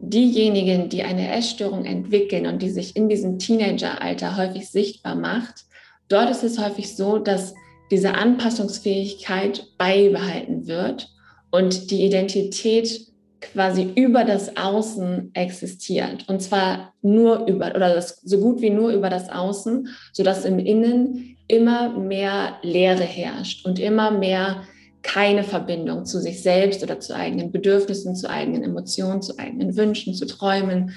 diejenigen, 0.00 0.88
die 0.88 1.04
eine 1.04 1.32
Essstörung 1.32 1.84
entwickeln 1.84 2.46
und 2.46 2.60
die 2.60 2.70
sich 2.70 2.96
in 2.96 3.08
diesem 3.08 3.38
Teenageralter 3.38 4.36
häufig 4.36 4.68
sichtbar 4.68 5.14
macht, 5.14 5.64
dort 6.08 6.30
ist 6.30 6.42
es 6.42 6.58
häufig 6.58 6.96
so, 6.96 7.18
dass 7.18 7.54
diese 7.92 8.14
Anpassungsfähigkeit 8.14 9.66
beibehalten 9.78 10.66
wird 10.66 11.08
und 11.50 11.90
die 11.90 12.04
Identität 12.04 13.11
quasi 13.42 13.92
über 13.96 14.24
das 14.24 14.56
Außen 14.56 15.30
existiert. 15.34 16.28
Und 16.28 16.40
zwar 16.40 16.94
nur 17.02 17.46
über, 17.46 17.72
oder 17.74 17.94
das, 17.94 18.20
so 18.22 18.38
gut 18.38 18.60
wie 18.60 18.70
nur 18.70 18.90
über 18.90 19.10
das 19.10 19.28
Außen, 19.28 19.88
sodass 20.12 20.44
im 20.44 20.58
Innen 20.58 21.36
immer 21.48 21.90
mehr 21.98 22.56
Leere 22.62 23.02
herrscht 23.02 23.66
und 23.66 23.78
immer 23.78 24.10
mehr 24.10 24.62
keine 25.02 25.42
Verbindung 25.42 26.04
zu 26.06 26.20
sich 26.20 26.42
selbst 26.42 26.82
oder 26.82 27.00
zu 27.00 27.14
eigenen 27.14 27.50
Bedürfnissen, 27.50 28.14
zu 28.14 28.30
eigenen 28.30 28.62
Emotionen, 28.62 29.20
zu 29.20 29.38
eigenen 29.38 29.76
Wünschen, 29.76 30.14
zu 30.14 30.26
Träumen, 30.26 30.92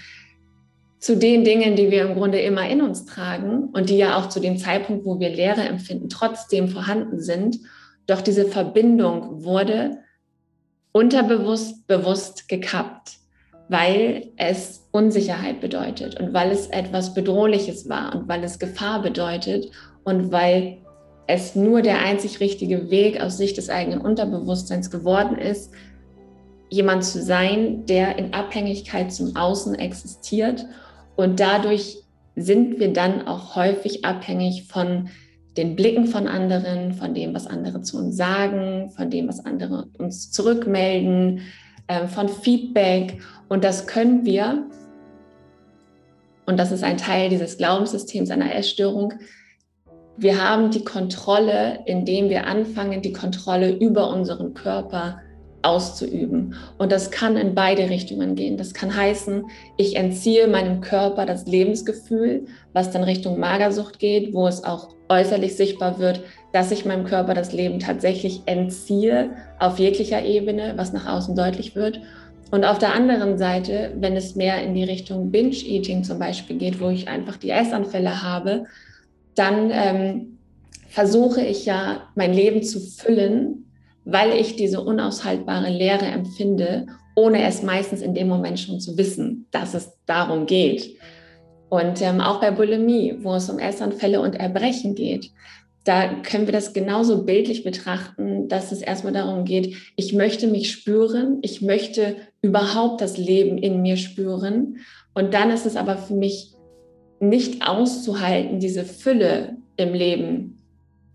zu 0.99 1.17
den 1.17 1.43
Dingen, 1.43 1.75
die 1.75 1.91
wir 1.91 2.03
im 2.03 2.15
Grunde 2.15 2.39
immer 2.39 2.69
in 2.69 2.81
uns 2.81 3.05
tragen 3.05 3.69
und 3.73 3.89
die 3.89 3.97
ja 3.97 4.17
auch 4.17 4.29
zu 4.29 4.39
dem 4.39 4.57
Zeitpunkt, 4.57 5.05
wo 5.05 5.19
wir 5.19 5.29
Leere 5.29 5.61
empfinden, 5.61 6.09
trotzdem 6.09 6.67
vorhanden 6.67 7.19
sind. 7.19 7.59
Doch 8.07 8.21
diese 8.21 8.45
Verbindung 8.45 9.43
wurde 9.43 9.97
unterbewusst, 10.95 11.87
bewusst 11.87 12.47
gekappt, 12.47 13.17
weil 13.67 14.31
es 14.37 14.87
Unsicherheit 14.91 15.59
bedeutet 15.59 16.17
und 16.21 16.33
weil 16.33 16.51
es 16.51 16.67
etwas 16.67 17.13
Bedrohliches 17.13 17.89
war 17.89 18.15
und 18.15 18.29
weil 18.29 18.41
es 18.45 18.59
Gefahr 18.59 19.01
bedeutet 19.01 19.69
und 20.05 20.31
weil 20.31 20.77
es 21.27 21.53
nur 21.53 21.81
der 21.81 21.99
einzig 21.99 22.39
richtige 22.39 22.89
Weg 22.91 23.19
aus 23.19 23.35
Sicht 23.35 23.57
des 23.57 23.69
eigenen 23.69 23.99
Unterbewusstseins 23.99 24.89
geworden 24.89 25.37
ist, 25.37 25.73
jemand 26.69 27.03
zu 27.03 27.21
sein, 27.21 27.85
der 27.87 28.17
in 28.17 28.33
Abhängigkeit 28.33 29.11
zum 29.11 29.35
Außen 29.35 29.75
existiert. 29.75 30.65
Und 31.17 31.41
dadurch 31.41 32.03
sind 32.37 32.79
wir 32.79 32.93
dann 32.93 33.27
auch 33.27 33.57
häufig 33.57 34.05
abhängig 34.05 34.63
von 34.69 35.09
den 35.57 35.75
Blicken 35.75 36.07
von 36.07 36.27
anderen, 36.27 36.93
von 36.93 37.13
dem, 37.13 37.33
was 37.33 37.47
andere 37.47 37.81
zu 37.81 37.97
uns 37.97 38.17
sagen, 38.17 38.89
von 38.89 39.09
dem, 39.09 39.27
was 39.27 39.45
andere 39.45 39.87
uns 39.97 40.31
zurückmelden, 40.31 41.41
äh, 41.87 42.07
von 42.07 42.27
Feedback. 42.27 43.21
Und 43.47 43.63
das 43.63 43.87
können 43.87 44.25
wir, 44.25 44.67
und 46.45 46.59
das 46.59 46.71
ist 46.71 46.83
ein 46.83 46.97
Teil 46.97 47.29
dieses 47.29 47.57
Glaubenssystems 47.57 48.31
einer 48.31 48.53
Essstörung, 48.53 49.13
wir 50.17 50.41
haben 50.41 50.71
die 50.71 50.83
Kontrolle, 50.83 51.79
indem 51.85 52.29
wir 52.29 52.47
anfangen, 52.47 53.01
die 53.01 53.11
Kontrolle 53.11 53.71
über 53.71 54.09
unseren 54.09 54.53
Körper 54.53 55.19
auszuüben. 55.65 56.55
Und 56.77 56.91
das 56.91 57.11
kann 57.11 57.37
in 57.37 57.55
beide 57.55 57.89
Richtungen 57.89 58.35
gehen. 58.35 58.57
Das 58.57 58.73
kann 58.73 58.95
heißen, 58.95 59.45
ich 59.77 59.95
entziehe 59.95 60.47
meinem 60.47 60.81
Körper 60.81 61.25
das 61.25 61.45
Lebensgefühl, 61.45 62.45
was 62.73 62.91
dann 62.91 63.03
Richtung 63.03 63.39
Magersucht 63.39 63.99
geht, 63.99 64.33
wo 64.33 64.47
es 64.47 64.63
auch 64.63 64.89
äußerlich 65.09 65.55
sichtbar 65.55 65.99
wird, 65.99 66.21
dass 66.53 66.71
ich 66.71 66.85
meinem 66.85 67.05
Körper 67.05 67.33
das 67.33 67.51
Leben 67.51 67.79
tatsächlich 67.79 68.41
entziehe 68.45 69.31
auf 69.59 69.79
jeglicher 69.79 70.23
Ebene, 70.23 70.73
was 70.77 70.93
nach 70.93 71.05
außen 71.05 71.35
deutlich 71.35 71.75
wird. 71.75 71.99
Und 72.51 72.63
auf 72.63 72.77
der 72.77 72.93
anderen 72.93 73.37
Seite, 73.37 73.91
wenn 73.99 74.15
es 74.15 74.35
mehr 74.35 74.61
in 74.63 74.75
die 74.75 74.83
Richtung 74.83 75.31
Binge-Eating 75.31 76.03
zum 76.03 76.19
Beispiel 76.19 76.57
geht, 76.57 76.79
wo 76.79 76.89
ich 76.89 77.07
einfach 77.07 77.37
die 77.37 77.49
Essanfälle 77.49 78.21
habe, 78.21 78.65
dann 79.33 79.71
ähm, 79.73 80.37
versuche 80.87 81.41
ich 81.41 81.65
ja 81.65 82.03
mein 82.15 82.33
Leben 82.33 82.63
zu 82.63 82.79
füllen, 82.79 83.64
weil 84.05 84.33
ich 84.33 84.55
diese 84.55 84.81
unaushaltbare 84.81 85.69
Leere 85.69 86.05
empfinde, 86.05 86.85
ohne 87.15 87.43
es 87.43 87.63
meistens 87.63 88.01
in 88.01 88.13
dem 88.13 88.27
Moment 88.27 88.59
schon 88.59 88.79
zu 88.79 88.97
wissen, 88.97 89.47
dass 89.51 89.73
es 89.73 89.91
darum 90.05 90.45
geht. 90.45 90.97
Und 91.69 92.01
ähm, 92.01 92.21
auch 92.21 92.39
bei 92.39 92.51
Bulimie, 92.51 93.17
wo 93.21 93.33
es 93.35 93.49
um 93.49 93.59
Essanfälle 93.59 94.21
und 94.21 94.35
Erbrechen 94.35 94.95
geht, 94.95 95.31
da 95.83 96.15
können 96.21 96.47
wir 96.47 96.53
das 96.53 96.73
genauso 96.73 97.25
bildlich 97.25 97.63
betrachten, 97.63 98.47
dass 98.47 98.71
es 98.71 98.81
erstmal 98.81 99.13
darum 99.13 99.45
geht, 99.45 99.75
ich 99.95 100.13
möchte 100.13 100.47
mich 100.47 100.71
spüren, 100.71 101.39
ich 101.43 101.61
möchte 101.61 102.15
überhaupt 102.41 103.01
das 103.01 103.17
Leben 103.17 103.57
in 103.57 103.81
mir 103.81 103.95
spüren. 103.95 104.77
Und 105.13 105.33
dann 105.33 105.51
ist 105.51 105.65
es 105.65 105.75
aber 105.75 105.97
für 105.97 106.15
mich 106.15 106.53
nicht 107.19 107.67
auszuhalten, 107.67 108.59
diese 108.59 108.83
Fülle 108.83 109.57
im 109.77 109.93
Leben 109.93 110.54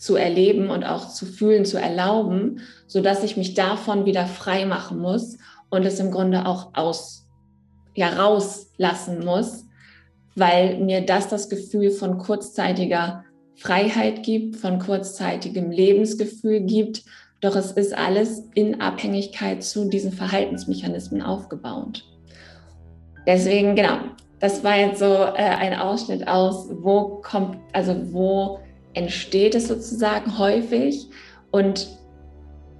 zu 0.01 0.17
erleben 0.17 0.71
und 0.71 0.83
auch 0.83 1.09
zu 1.11 1.27
fühlen, 1.27 1.67
zu 1.67 1.79
erlauben, 1.79 2.63
so 2.87 3.03
dass 3.03 3.23
ich 3.23 3.37
mich 3.37 3.53
davon 3.53 4.07
wieder 4.07 4.27
frei 4.27 4.65
machen 4.65 4.99
muss 4.99 5.37
und 5.69 5.85
es 5.85 6.01
im 6.01 6.11
Grunde 6.11 6.47
auch 6.47 6.71
aus, 6.73 7.29
ja, 7.95 8.09
rauslassen 8.09 9.23
muss, 9.23 9.67
weil 10.35 10.79
mir 10.79 11.05
das 11.05 11.29
das 11.29 11.51
Gefühl 11.51 11.91
von 11.91 12.17
kurzzeitiger 12.17 13.25
Freiheit 13.57 14.23
gibt, 14.23 14.57
von 14.57 14.79
kurzzeitigem 14.79 15.71
Lebensgefühl 15.71 16.61
gibt. 16.61 17.03
Doch 17.43 17.55
es 17.55 17.73
ist 17.73 17.95
alles 17.95 18.45
in 18.55 18.81
Abhängigkeit 18.81 19.63
zu 19.63 19.91
diesen 19.91 20.13
Verhaltensmechanismen 20.13 21.21
aufgebaut. 21.21 22.07
Deswegen, 23.27 23.77
genau, 23.77 23.99
das 24.39 24.65
war 24.65 24.79
jetzt 24.79 25.01
so 25.01 25.13
äh, 25.13 25.35
ein 25.35 25.75
Ausschnitt 25.75 26.27
aus, 26.27 26.71
wo 26.73 27.21
kommt, 27.21 27.59
also 27.75 27.95
wo 28.15 28.61
entsteht 28.95 29.55
es 29.55 29.69
sozusagen 29.69 30.39
häufig. 30.39 31.07
Und 31.51 31.89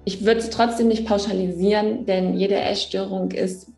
ich 0.05 0.25
würde 0.25 0.41
es 0.41 0.51
trotzdem 0.51 0.89
nicht 0.89 1.07
pauschalisieren, 1.07 2.07
denn 2.07 2.35
jede 2.35 2.57
Essstörung 2.57 3.31
ist 3.31 3.69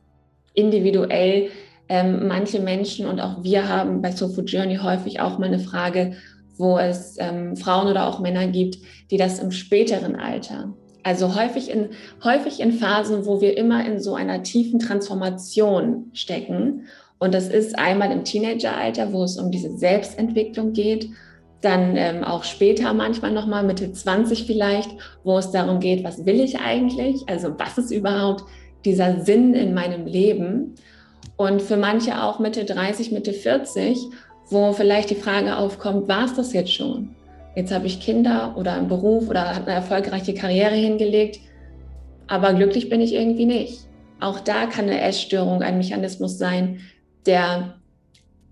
individuell. 0.54 1.50
Ähm, 1.88 2.28
manche 2.28 2.60
Menschen 2.60 3.06
und 3.06 3.20
auch 3.20 3.42
wir 3.42 3.68
haben 3.68 4.00
bei 4.02 4.12
Sofu 4.12 4.42
Journey 4.42 4.76
häufig 4.76 5.20
auch 5.20 5.38
mal 5.38 5.46
eine 5.46 5.58
Frage, 5.58 6.14
wo 6.56 6.78
es 6.78 7.16
ähm, 7.18 7.56
Frauen 7.56 7.88
oder 7.88 8.06
auch 8.06 8.20
Männer 8.20 8.46
gibt, 8.46 8.78
die 9.10 9.16
das 9.16 9.40
im 9.40 9.50
späteren 9.50 10.16
Alter, 10.16 10.72
also 11.02 11.34
häufig 11.34 11.70
in, 11.70 11.88
häufig 12.22 12.60
in 12.60 12.72
Phasen, 12.72 13.26
wo 13.26 13.40
wir 13.40 13.56
immer 13.58 13.84
in 13.84 13.98
so 13.98 14.14
einer 14.14 14.42
tiefen 14.42 14.78
Transformation 14.78 16.10
stecken 16.12 16.84
und 17.22 17.34
das 17.34 17.46
ist 17.46 17.78
einmal 17.78 18.10
im 18.10 18.24
Teenageralter, 18.24 19.12
wo 19.12 19.22
es 19.22 19.36
um 19.36 19.52
diese 19.52 19.78
Selbstentwicklung 19.78 20.72
geht, 20.72 21.08
dann 21.62 21.96
ähm, 21.96 22.24
auch 22.24 22.44
später 22.44 22.92
manchmal 22.92 23.32
nochmal 23.32 23.62
Mitte 23.62 23.92
20 23.92 24.44
vielleicht, 24.44 24.90
wo 25.24 25.38
es 25.38 25.50
darum 25.50 25.80
geht, 25.80 26.04
was 26.04 26.26
will 26.26 26.40
ich 26.40 26.58
eigentlich? 26.58 27.22
Also 27.28 27.54
was 27.58 27.78
ist 27.78 27.90
überhaupt 27.90 28.44
dieser 28.84 29.20
Sinn 29.20 29.54
in 29.54 29.72
meinem 29.72 30.06
Leben? 30.06 30.74
Und 31.36 31.62
für 31.62 31.76
manche 31.76 32.22
auch 32.22 32.40
Mitte 32.40 32.64
30, 32.64 33.12
Mitte 33.12 33.32
40, 33.32 33.98
wo 34.50 34.72
vielleicht 34.72 35.10
die 35.10 35.14
Frage 35.14 35.56
aufkommt, 35.56 36.08
war 36.08 36.24
es 36.24 36.34
das 36.34 36.52
jetzt 36.52 36.72
schon? 36.72 37.14
Jetzt 37.54 37.72
habe 37.72 37.86
ich 37.86 38.00
Kinder 38.00 38.54
oder 38.56 38.74
einen 38.74 38.88
Beruf 38.88 39.28
oder 39.28 39.54
habe 39.54 39.66
eine 39.66 39.74
erfolgreiche 39.76 40.34
Karriere 40.34 40.74
hingelegt, 40.74 41.40
aber 42.26 42.54
glücklich 42.54 42.88
bin 42.88 43.00
ich 43.00 43.14
irgendwie 43.14 43.46
nicht. 43.46 43.86
Auch 44.20 44.40
da 44.40 44.66
kann 44.66 44.86
eine 44.86 45.00
Essstörung 45.00 45.62
ein 45.62 45.78
Mechanismus 45.78 46.38
sein, 46.38 46.80
der 47.26 47.74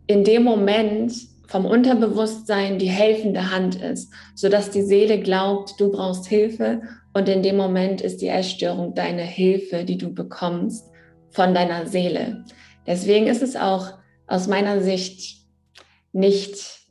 in 0.06 0.24
dem 0.24 0.42
Moment 0.42 1.12
vom 1.50 1.66
Unterbewusstsein 1.66 2.78
die 2.78 2.88
helfende 2.88 3.50
Hand 3.50 3.74
ist, 3.74 4.12
sodass 4.36 4.70
die 4.70 4.82
Seele 4.82 5.18
glaubt, 5.18 5.80
du 5.80 5.90
brauchst 5.90 6.28
Hilfe 6.28 6.82
und 7.12 7.28
in 7.28 7.42
dem 7.42 7.56
Moment 7.56 8.00
ist 8.00 8.22
die 8.22 8.28
Essstörung 8.28 8.94
deine 8.94 9.22
Hilfe, 9.22 9.84
die 9.84 9.98
du 9.98 10.14
bekommst 10.14 10.88
von 11.30 11.52
deiner 11.52 11.86
Seele. 11.86 12.44
Deswegen 12.86 13.26
ist 13.26 13.42
es 13.42 13.56
auch 13.56 13.94
aus 14.28 14.46
meiner 14.46 14.80
Sicht 14.80 15.40
nicht 16.12 16.86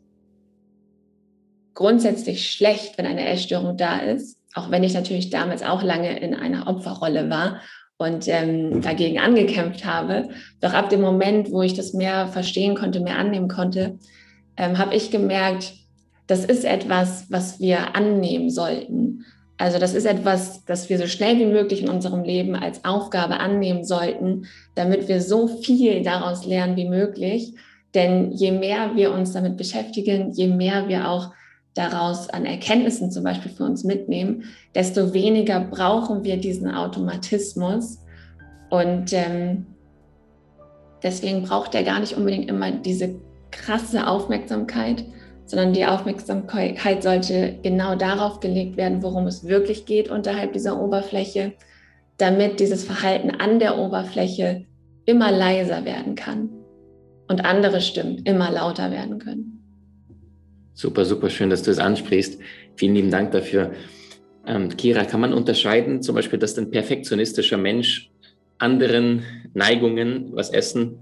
grundsätzlich 1.74 2.52
schlecht, 2.52 2.98
wenn 2.98 3.06
eine 3.06 3.30
Essstörung 3.30 3.78
da 3.78 4.00
ist, 4.00 4.38
auch 4.56 4.70
wenn 4.72 4.84
ich 4.84 4.94
natürlich 4.94 5.30
damals 5.30 5.64
auch 5.64 5.84
lange 5.84 6.20
in 6.20 6.36
einer 6.36 6.68
Opferrolle 6.68 7.30
war 7.30 7.62
und 7.98 8.28
ähm, 8.28 8.82
dagegen 8.82 9.20
angekämpft 9.20 9.86
habe. 9.86 10.28
Doch 10.60 10.74
ab 10.74 10.90
dem 10.90 11.00
Moment, 11.00 11.50
wo 11.54 11.62
ich 11.62 11.76
das 11.76 11.94
mehr 11.94 12.28
verstehen 12.28 12.76
konnte, 12.76 13.00
mehr 13.00 13.18
annehmen 13.18 13.48
konnte, 13.48 13.98
ähm, 14.60 14.78
habe 14.78 14.94
ich 14.94 15.10
gemerkt, 15.10 15.74
das 16.28 16.46
ist 16.46 16.64
etwas, 16.64 17.26
was 17.30 17.60
wir 17.60 17.96
annehmen 17.96 18.52
sollten. 18.52 19.26
Also 19.58 19.80
das 19.80 19.96
ist 19.96 20.06
etwas, 20.06 20.64
das 20.66 20.90
wir 20.90 21.00
so 21.00 21.08
schnell 21.08 21.40
wie 21.40 21.46
möglich 21.46 21.82
in 21.82 21.90
unserem 21.90 22.24
Leben 22.24 22.56
als 22.56 22.86
Aufgabe 22.86 23.40
annehmen 23.40 23.84
sollten, 23.84 24.46
damit 24.76 25.08
wir 25.08 25.22
so 25.22 25.48
viel 25.48 26.04
daraus 26.04 26.46
lernen 26.46 26.76
wie 26.76 26.88
möglich. 26.88 27.56
Denn 27.96 28.32
je 28.32 28.52
mehr 28.52 28.96
wir 28.96 29.12
uns 29.12 29.34
damit 29.34 29.58
beschäftigen, 29.58 30.32
je 30.32 30.48
mehr 30.48 30.88
wir 30.88 31.10
auch 31.10 31.34
daraus 31.74 32.30
an 32.30 32.46
Erkenntnissen 32.46 33.12
zum 33.12 33.24
Beispiel 33.24 33.52
für 33.52 33.64
uns 33.64 33.84
mitnehmen, 33.84 34.44
desto 34.76 35.14
weniger 35.14 35.60
brauchen 35.62 36.24
wir 36.24 36.38
diesen 36.38 36.70
Automatismus. 36.70 38.00
Und 38.70 39.14
ähm, 39.14 39.66
deswegen 41.02 41.44
braucht 41.44 41.74
er 41.74 41.84
gar 41.84 42.00
nicht 42.00 42.16
unbedingt 42.16 42.50
immer 42.50 42.72
diese 42.72 43.20
krasse 43.52 44.08
Aufmerksamkeit, 44.08 45.06
sondern 45.46 45.74
die 45.74 45.86
Aufmerksamkeit 45.86 47.02
sollte 47.02 47.58
genau 47.64 47.96
darauf 47.96 48.40
gelegt 48.40 48.78
werden, 48.78 49.02
worum 49.02 49.26
es 49.26 49.48
wirklich 49.48 49.86
geht 49.86 50.10
unterhalb 50.10 50.54
dieser 50.54 50.80
Oberfläche, 50.80 51.54
damit 52.18 52.60
dieses 52.60 52.84
Verhalten 52.84 53.32
an 53.32 53.60
der 53.60 53.78
Oberfläche 53.78 54.66
immer 55.06 55.32
leiser 55.32 55.86
werden 55.86 56.16
kann 56.16 56.50
und 57.28 57.46
andere 57.46 57.82
Stimmen 57.82 58.20
immer 58.26 58.52
lauter 58.52 58.92
werden 58.92 59.18
können. 59.18 59.60
Super, 60.74 61.04
super 61.04 61.30
schön, 61.30 61.50
dass 61.50 61.64
du 61.64 61.72
es 61.72 61.80
ansprichst. 61.80 62.40
Vielen 62.76 62.96
lieben 62.96 63.12
Dank 63.12 63.32
dafür. 63.32 63.72
Ähm, 64.46 64.70
Kira, 64.78 65.04
kann 65.04 65.20
man 65.20 65.34
unterscheiden, 65.34 66.02
zum 66.02 66.16
Beispiel, 66.16 66.40
dass 66.40 66.58
ein 66.58 66.72
perfektionistischer 66.72 67.58
Mensch 67.58 68.12
anderen 68.60 69.24
Neigungen, 69.54 70.30
was 70.34 70.52
Essen 70.52 71.00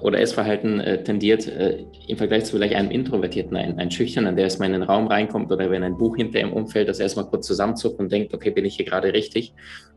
oder 0.00 0.20
Essverhalten 0.20 0.80
äh, 0.80 1.02
tendiert, 1.02 1.46
äh, 1.46 1.84
im 2.06 2.16
Vergleich 2.16 2.44
zu 2.44 2.56
vielleicht 2.56 2.74
einem 2.74 2.90
Introvertierten, 2.90 3.56
ein, 3.56 3.78
ein 3.78 3.90
Schüchterner, 3.90 4.32
der 4.32 4.44
erstmal 4.44 4.68
in 4.68 4.72
den 4.72 4.82
Raum 4.82 5.06
reinkommt 5.06 5.52
oder 5.52 5.70
wenn 5.70 5.82
ein 5.82 5.98
Buch 5.98 6.16
hinter 6.16 6.40
ihm 6.40 6.52
umfällt, 6.52 6.88
dass 6.88 6.98
er 6.98 7.04
erstmal 7.04 7.26
kurz 7.26 7.46
zusammenzuckt 7.46 7.98
und 7.98 8.10
denkt, 8.10 8.32
okay, 8.34 8.50
bin 8.50 8.64
ich 8.64 8.76
hier 8.76 8.86
gerade 8.86 9.12
richtig? 9.12 9.52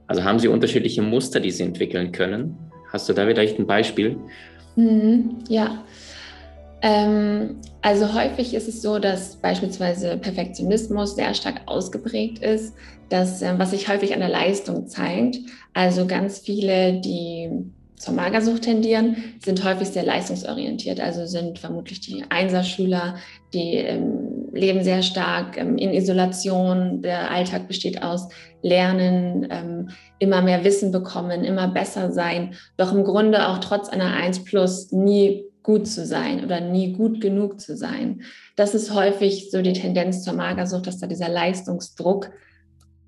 Also 0.07 0.23
haben 0.23 0.39
Sie 0.39 0.49
unterschiedliche 0.49 1.01
Muster, 1.01 1.39
die 1.39 1.51
Sie 1.51 1.63
entwickeln 1.63 2.11
können? 2.11 2.57
Hast 2.91 3.07
du 3.07 3.13
da 3.13 3.25
vielleicht 3.25 3.59
ein 3.59 3.67
Beispiel? 3.67 4.17
Mhm, 4.75 5.39
ja. 5.47 5.83
Ähm, 6.81 7.57
also 7.81 8.13
häufig 8.13 8.53
ist 8.53 8.67
es 8.67 8.81
so, 8.81 8.99
dass 8.99 9.35
beispielsweise 9.35 10.17
Perfektionismus 10.17 11.15
sehr 11.15 11.33
stark 11.33 11.61
ausgeprägt 11.67 12.39
ist, 12.39 12.75
dass, 13.09 13.41
äh, 13.41 13.53
was 13.57 13.71
sich 13.71 13.87
häufig 13.87 14.13
an 14.13 14.19
der 14.19 14.29
Leistung 14.29 14.87
zeigt. 14.87 15.37
Also 15.73 16.07
ganz 16.07 16.39
viele, 16.39 16.99
die 16.99 17.49
zur 18.01 18.15
Magersucht 18.15 18.63
tendieren, 18.63 19.36
sind 19.43 19.63
häufig 19.63 19.89
sehr 19.89 20.03
leistungsorientiert, 20.03 21.00
also 21.00 21.25
sind 21.27 21.60
vermutlich 21.60 22.00
die 22.01 22.24
Einserschüler, 22.29 23.15
die 23.53 23.75
ähm, 23.75 24.50
leben 24.53 24.84
sehr 24.84 25.03
stark 25.03 25.58
ähm, 25.58 25.77
in 25.77 25.93
Isolation. 25.93 27.01
Der 27.03 27.29
Alltag 27.29 27.67
besteht 27.67 28.01
aus 28.01 28.27
Lernen, 28.63 29.48
ähm, 29.51 29.89
immer 30.17 30.41
mehr 30.41 30.63
Wissen 30.63 30.91
bekommen, 30.91 31.43
immer 31.43 31.67
besser 31.67 32.12
sein, 32.12 32.55
doch 32.77 32.91
im 32.91 33.03
Grunde 33.03 33.48
auch 33.48 33.60
trotz 33.60 33.88
einer 33.88 34.13
1 34.13 34.46
plus 34.46 34.91
nie 34.91 35.46
gut 35.63 35.88
zu 35.88 36.05
sein 36.05 36.43
oder 36.43 36.60
nie 36.60 36.93
gut 36.93 37.22
genug 37.22 37.60
zu 37.60 37.77
sein. 37.77 38.22
Das 38.55 38.74
ist 38.74 38.96
häufig 38.96 39.51
so 39.51 39.62
die 39.62 39.74
Tendenz 39.74 40.24
zur 40.24 40.34
Magersucht, 40.34 40.88
dass 40.88 40.98
da 40.98 41.05
dieser 41.05 41.29
Leistungsdruck 41.29 42.31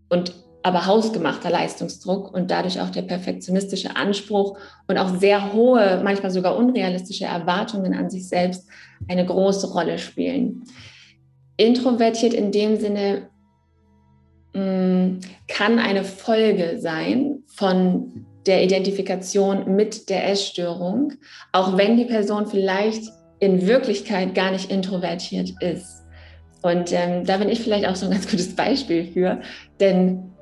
und 0.10 0.43
aber 0.64 0.86
hausgemachter 0.86 1.50
Leistungsdruck 1.50 2.34
und 2.34 2.50
dadurch 2.50 2.80
auch 2.80 2.90
der 2.90 3.02
perfektionistische 3.02 3.96
Anspruch 3.96 4.58
und 4.88 4.98
auch 4.98 5.18
sehr 5.20 5.54
hohe, 5.54 6.02
manchmal 6.04 6.32
sogar 6.32 6.56
unrealistische 6.56 7.26
Erwartungen 7.26 7.94
an 7.94 8.10
sich 8.10 8.28
selbst 8.28 8.68
eine 9.10 9.26
große 9.26 9.72
Rolle 9.74 10.00
spielen. 10.00 10.64
Introvertiert 11.58 12.34
in 12.34 12.52
dem 12.52 12.78
Sinne 12.78 13.30
mh, 14.54 14.62
mm, 14.64 15.20
kann 15.50 15.80
eine 15.80 16.06
Folge 16.06 16.80
sein 16.80 17.44
von 17.48 18.26
der 18.46 18.64
Identifikation 18.64 19.76
mit 19.76 20.10
der 20.10 20.30
Essstörung, 20.30 21.14
auch 21.52 21.78
wenn 21.78 21.98
die 21.98 22.06
Person 22.06 22.48
vielleicht 22.48 23.04
in 23.40 23.68
Wirklichkeit 23.68 24.34
gar 24.34 24.52
nicht 24.52 24.72
introvertiert 24.72 25.52
ist. 25.62 26.04
Und 26.62 26.94
ähm, 26.94 27.26
da 27.26 27.38
bin 27.38 27.50
ich 27.50 27.60
vielleicht 27.60 27.86
auch 27.86 27.96
so 27.96 28.06
ein 28.06 28.12
ganz 28.12 28.30
gutes 28.30 28.56
Beispiel 28.56 29.12
für, 29.12 29.42
denn 29.82 30.34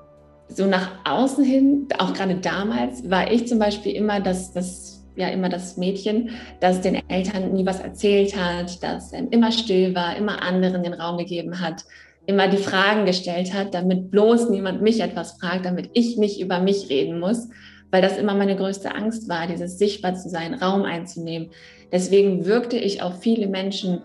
so 0.55 0.65
nach 0.65 0.91
außen 1.05 1.43
hin, 1.43 1.87
auch 1.97 2.13
gerade 2.13 2.35
damals, 2.35 3.09
war 3.09 3.31
ich 3.31 3.47
zum 3.47 3.59
Beispiel 3.59 3.93
immer 3.93 4.19
das, 4.19 4.51
das, 4.51 5.03
ja, 5.15 5.27
immer 5.29 5.49
das 5.49 5.77
Mädchen, 5.77 6.31
das 6.59 6.81
den 6.81 7.01
Eltern 7.09 7.53
nie 7.53 7.65
was 7.65 7.79
erzählt 7.79 8.35
hat, 8.35 8.81
das 8.83 9.11
immer 9.13 9.51
still 9.51 9.95
war, 9.95 10.15
immer 10.15 10.41
anderen 10.41 10.83
den 10.83 10.93
Raum 10.93 11.17
gegeben 11.17 11.59
hat, 11.59 11.83
immer 12.25 12.47
die 12.47 12.57
Fragen 12.57 13.05
gestellt 13.05 13.53
hat, 13.53 13.73
damit 13.73 14.11
bloß 14.11 14.49
niemand 14.49 14.81
mich 14.81 14.99
etwas 15.01 15.33
fragt, 15.33 15.65
damit 15.65 15.89
ich 15.93 16.17
nicht 16.17 16.39
über 16.39 16.59
mich 16.59 16.89
reden 16.89 17.19
muss, 17.19 17.49
weil 17.89 18.01
das 18.01 18.17
immer 18.17 18.35
meine 18.35 18.55
größte 18.55 18.93
Angst 18.93 19.27
war, 19.27 19.47
dieses 19.47 19.77
sichtbar 19.77 20.15
zu 20.15 20.29
sein, 20.29 20.53
Raum 20.53 20.83
einzunehmen. 20.83 21.49
Deswegen 21.91 22.45
wirkte 22.45 22.77
ich 22.77 23.01
auf 23.01 23.19
viele 23.19 23.47
Menschen 23.47 24.01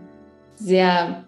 sehr 0.57 1.25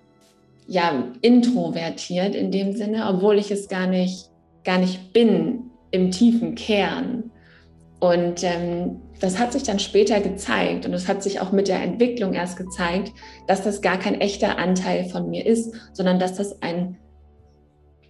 ja, 0.67 1.05
introvertiert 1.23 2.35
in 2.35 2.51
dem 2.51 2.73
Sinne, 2.73 3.07
obwohl 3.09 3.39
ich 3.39 3.51
es 3.51 3.69
gar 3.69 3.87
nicht 3.87 4.31
gar 4.65 4.79
nicht 4.79 5.13
bin 5.13 5.71
im 5.91 6.11
tiefen 6.11 6.55
Kern. 6.55 7.31
Und 8.01 8.45
ähm, 8.45 9.01
das 9.21 9.39
hat 9.39 9.53
sich 9.53 9.65
dann 9.65 9.79
später 9.79 10.21
gezeigt 10.21 10.87
und 10.87 10.93
es 10.95 11.09
hat 11.09 11.23
sich 11.23 11.41
auch 11.41 11.51
mit 11.51 11.69
der 11.69 11.83
Entwicklung 11.83 12.35
erst 12.35 12.57
gezeigt, 12.57 13.13
dass 13.49 13.63
das 13.63 13.83
gar 13.83 13.99
kein 13.99 14.21
echter 14.21 14.59
Anteil 14.59 15.07
von 15.07 15.29
mir 15.29 15.45
ist, 15.45 15.75
sondern 15.93 16.19
dass 16.19 16.35
das 16.35 16.63
ein 16.63 16.97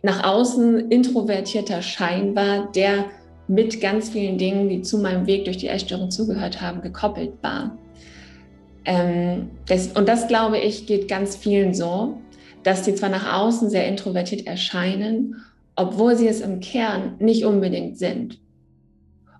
nach 0.03 0.25
außen 0.25 0.90
introvertierter 0.90 1.83
Schein 1.83 2.37
war, 2.37 2.70
der 2.72 3.07
mit 3.49 3.81
ganz 3.81 4.11
vielen 4.11 4.38
Dingen, 4.38 4.68
die 4.68 4.83
zu 4.83 4.99
meinem 4.99 5.27
Weg 5.27 5.46
durch 5.46 5.57
die 5.57 5.68
Essstörung 5.68 6.11
zugehört 6.11 6.61
haben, 6.61 6.83
gekoppelt 6.83 7.33
war. 7.42 7.77
Ähm, 8.85 9.51
das, 9.66 9.88
und 9.88 10.09
das, 10.09 10.29
glaube 10.29 10.59
ich, 10.59 10.87
geht 10.87 11.09
ganz 11.09 11.35
vielen 11.35 11.75
so, 11.75 12.18
dass 12.62 12.83
die 12.83 12.94
zwar 12.94 13.09
nach 13.09 13.40
außen 13.40 13.70
sehr 13.70 13.88
introvertiert 13.88 14.46
erscheinen 14.46 15.37
obwohl 15.79 16.17
sie 16.17 16.27
es 16.27 16.41
im 16.41 16.59
Kern 16.59 17.14
nicht 17.21 17.45
unbedingt 17.45 17.99
sind. 17.99 18.41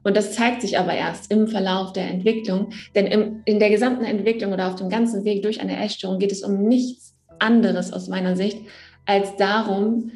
Und 0.05 0.17
das 0.17 0.33
zeigt 0.33 0.63
sich 0.63 0.79
aber 0.79 0.95
erst 0.95 1.33
im 1.33 1.49
Verlauf 1.49 1.93
der 1.93 2.09
Entwicklung, 2.09 2.71
denn 2.95 3.07
im, 3.07 3.43
in 3.45 3.59
der 3.59 3.71
gesamten 3.71 4.05
Entwicklung 4.05 4.53
oder 4.53 4.69
auf 4.69 4.77
dem 4.77 4.89
ganzen 4.89 5.25
Weg 5.25 5.43
durch 5.43 5.61
eine 5.61 5.83
Essstörung 5.85 6.21
geht 6.21 6.31
es 6.31 6.45
um 6.45 6.63
nichts 6.63 7.17
anderes 7.41 7.93
aus 7.93 8.09
meiner 8.09 8.37
Sicht 8.37 8.59
als 9.05 9.35
darum, 9.37 10.13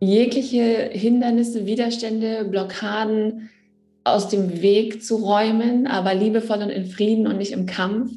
jegliche 0.00 0.88
Hindernisse, 0.90 1.66
Widerstände, 1.66 2.46
Blockaden 2.46 3.50
aus 4.04 4.28
dem 4.28 4.62
Weg 4.62 5.04
zu 5.04 5.16
räumen, 5.16 5.86
aber 5.86 6.14
liebevoll 6.14 6.62
und 6.62 6.70
in 6.70 6.86
Frieden 6.86 7.26
und 7.26 7.36
nicht 7.36 7.52
im 7.52 7.66
Kampf, 7.66 8.12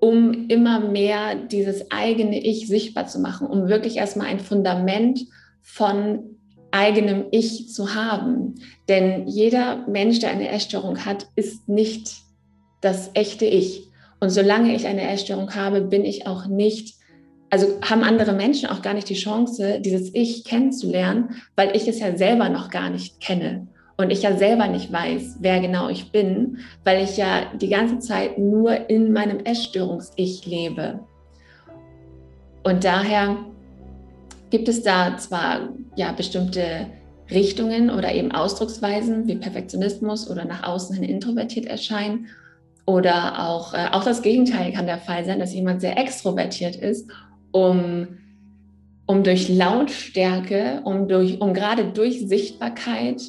um 0.00 0.48
immer 0.48 0.80
mehr 0.80 1.34
dieses 1.34 1.90
eigene 1.90 2.42
Ich 2.42 2.66
sichtbar 2.66 3.06
zu 3.06 3.20
machen, 3.20 3.46
um 3.46 3.68
wirklich 3.68 3.98
erstmal 3.98 4.28
ein 4.28 4.40
Fundament 4.40 5.20
von 5.62 6.35
eigenem 6.70 7.26
Ich 7.30 7.72
zu 7.72 7.94
haben. 7.94 8.56
Denn 8.88 9.26
jeder 9.26 9.86
Mensch, 9.88 10.18
der 10.20 10.30
eine 10.30 10.48
Essstörung 10.48 11.04
hat, 11.04 11.26
ist 11.36 11.68
nicht 11.68 12.14
das 12.80 13.10
echte 13.14 13.46
Ich. 13.46 13.90
Und 14.20 14.30
solange 14.30 14.74
ich 14.74 14.86
eine 14.86 15.08
Essstörung 15.08 15.54
habe, 15.54 15.82
bin 15.82 16.04
ich 16.04 16.26
auch 16.26 16.46
nicht, 16.46 16.94
also 17.50 17.66
haben 17.82 18.02
andere 18.02 18.32
Menschen 18.32 18.68
auch 18.68 18.82
gar 18.82 18.94
nicht 18.94 19.08
die 19.08 19.14
Chance, 19.14 19.80
dieses 19.80 20.14
Ich 20.14 20.44
kennenzulernen, 20.44 21.36
weil 21.54 21.76
ich 21.76 21.86
es 21.88 21.98
ja 21.98 22.16
selber 22.16 22.48
noch 22.48 22.70
gar 22.70 22.90
nicht 22.90 23.20
kenne. 23.20 23.68
Und 23.98 24.10
ich 24.10 24.22
ja 24.22 24.36
selber 24.36 24.68
nicht 24.68 24.92
weiß, 24.92 25.38
wer 25.40 25.60
genau 25.60 25.88
ich 25.88 26.12
bin, 26.12 26.58
weil 26.84 27.02
ich 27.02 27.16
ja 27.16 27.46
die 27.54 27.68
ganze 27.68 27.98
Zeit 27.98 28.38
nur 28.38 28.90
in 28.90 29.12
meinem 29.12 29.40
Essstörungs-Ich 29.40 30.44
lebe. 30.44 31.00
Und 32.62 32.84
daher 32.84 33.36
gibt 34.50 34.68
es 34.68 34.82
da 34.82 35.16
zwar 35.18 35.68
ja 35.96 36.12
bestimmte 36.12 36.86
Richtungen 37.30 37.90
oder 37.90 38.14
eben 38.14 38.32
Ausdrucksweisen 38.32 39.26
wie 39.26 39.36
Perfektionismus 39.36 40.30
oder 40.30 40.44
nach 40.44 40.62
außen 40.62 40.94
hin 40.94 41.04
introvertiert 41.04 41.66
erscheinen. 41.66 42.28
Oder 42.86 43.48
auch, 43.48 43.74
äh, 43.74 43.88
auch 43.90 44.04
das 44.04 44.22
Gegenteil 44.22 44.72
kann 44.72 44.86
der 44.86 44.98
Fall 44.98 45.24
sein, 45.24 45.40
dass 45.40 45.52
jemand 45.52 45.80
sehr 45.80 45.98
extrovertiert 45.98 46.76
ist, 46.76 47.10
um, 47.50 48.18
um 49.06 49.24
durch 49.24 49.48
Lautstärke, 49.48 50.82
um, 50.84 51.08
durch, 51.08 51.40
um 51.40 51.52
gerade 51.52 51.86
durch 51.86 52.28
Sichtbarkeit 52.28 53.22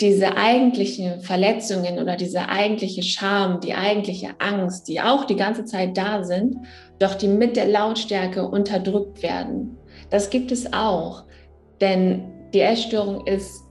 diese 0.00 0.36
eigentlichen 0.36 1.20
Verletzungen 1.20 1.98
oder 1.98 2.16
diese 2.16 2.48
eigentliche 2.48 3.02
Scham, 3.02 3.60
die 3.60 3.74
eigentliche 3.74 4.30
Angst, 4.40 4.88
die 4.88 5.00
auch 5.00 5.24
die 5.24 5.36
ganze 5.36 5.64
Zeit 5.64 5.96
da 5.96 6.24
sind, 6.24 6.56
doch 6.98 7.14
die 7.14 7.28
mit 7.28 7.56
der 7.56 7.66
Lautstärke 7.66 8.46
unterdrückt 8.46 9.22
werden. 9.22 9.78
Das 10.14 10.30
gibt 10.30 10.52
es 10.52 10.72
auch, 10.72 11.24
denn 11.80 12.22
die 12.52 12.60
Essstörung 12.60 13.26
ist 13.26 13.64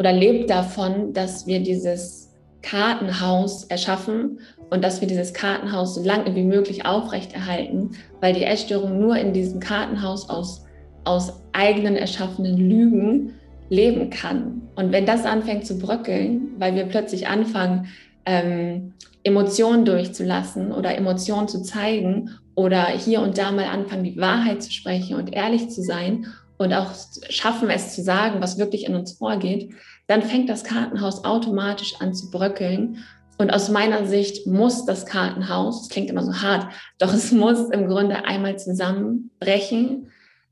oder 0.00 0.12
lebt 0.12 0.50
davon, 0.50 1.12
dass 1.12 1.46
wir 1.46 1.60
dieses 1.60 2.32
Kartenhaus 2.60 3.66
erschaffen 3.66 4.40
und 4.70 4.82
dass 4.82 5.00
wir 5.00 5.06
dieses 5.06 5.32
Kartenhaus 5.32 5.94
so 5.94 6.02
lange 6.02 6.34
wie 6.34 6.42
möglich 6.42 6.86
aufrechterhalten, 6.86 7.92
weil 8.20 8.34
die 8.34 8.42
Essstörung 8.42 8.98
nur 8.98 9.16
in 9.16 9.32
diesem 9.32 9.60
Kartenhaus 9.60 10.28
aus, 10.28 10.64
aus 11.04 11.40
eigenen 11.52 11.94
erschaffenen 11.94 12.56
Lügen 12.56 13.34
leben 13.68 14.10
kann. 14.10 14.62
Und 14.74 14.90
wenn 14.90 15.06
das 15.06 15.24
anfängt 15.24 15.68
zu 15.68 15.78
bröckeln, 15.78 16.48
weil 16.58 16.74
wir 16.74 16.86
plötzlich 16.86 17.28
anfangen, 17.28 17.86
ähm, 18.26 18.94
Emotionen 19.22 19.84
durchzulassen 19.84 20.72
oder 20.72 20.96
Emotionen 20.96 21.46
zu 21.46 21.62
zeigen 21.62 22.30
oder 22.54 22.86
hier 22.86 23.20
und 23.20 23.38
da 23.38 23.52
mal 23.52 23.66
anfangen, 23.66 24.04
die 24.04 24.16
Wahrheit 24.16 24.62
zu 24.62 24.72
sprechen 24.72 25.16
und 25.16 25.32
ehrlich 25.32 25.70
zu 25.70 25.82
sein 25.82 26.26
und 26.58 26.74
auch 26.74 26.90
schaffen 27.30 27.70
es 27.70 27.94
zu 27.94 28.02
sagen, 28.02 28.42
was 28.42 28.58
wirklich 28.58 28.84
in 28.84 28.94
uns 28.94 29.12
vorgeht, 29.12 29.72
dann 30.08 30.22
fängt 30.22 30.50
das 30.50 30.64
Kartenhaus 30.64 31.24
automatisch 31.24 31.94
an 32.00 32.12
zu 32.12 32.30
bröckeln. 32.30 32.98
Und 33.38 33.50
aus 33.50 33.70
meiner 33.70 34.04
Sicht 34.04 34.46
muss 34.46 34.84
das 34.84 35.06
Kartenhaus, 35.06 35.80
das 35.80 35.88
klingt 35.88 36.10
immer 36.10 36.22
so 36.22 36.42
hart, 36.42 36.66
doch 36.98 37.14
es 37.14 37.32
muss 37.32 37.70
im 37.70 37.86
Grunde 37.86 38.26
einmal 38.26 38.58
zusammenbrechen, 38.58 40.10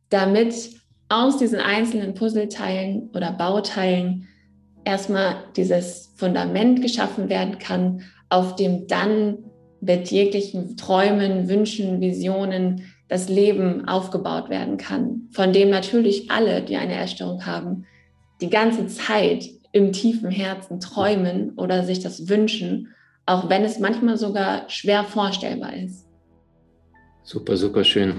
damit 0.08 0.54
aus 1.10 1.36
diesen 1.36 1.60
einzelnen 1.60 2.14
Puzzleteilen 2.14 3.10
oder 3.14 3.32
Bauteilen 3.32 4.28
erstmal 4.84 5.36
dieses 5.56 6.14
Fundament 6.16 6.80
geschaffen 6.80 7.28
werden 7.28 7.58
kann, 7.58 8.02
auf 8.30 8.56
dem 8.56 8.86
dann 8.86 9.47
mit 9.80 10.10
jeglichen 10.10 10.76
Träumen, 10.76 11.48
Wünschen, 11.48 12.00
Visionen 12.00 12.82
das 13.08 13.28
Leben 13.28 13.88
aufgebaut 13.88 14.50
werden 14.50 14.76
kann, 14.76 15.28
von 15.30 15.52
dem 15.52 15.70
natürlich 15.70 16.30
alle, 16.30 16.62
die 16.62 16.76
eine 16.76 16.94
Essstörung 16.96 17.46
haben, 17.46 17.86
die 18.40 18.50
ganze 18.50 18.86
Zeit 18.86 19.44
im 19.72 19.92
tiefen 19.92 20.30
Herzen 20.30 20.80
träumen 20.80 21.52
oder 21.56 21.84
sich 21.84 22.00
das 22.00 22.28
wünschen, 22.28 22.94
auch 23.26 23.48
wenn 23.48 23.64
es 23.64 23.78
manchmal 23.78 24.16
sogar 24.16 24.68
schwer 24.68 25.04
vorstellbar 25.04 25.74
ist. 25.76 26.06
Super, 27.22 27.56
super 27.56 27.84
schön. 27.84 28.14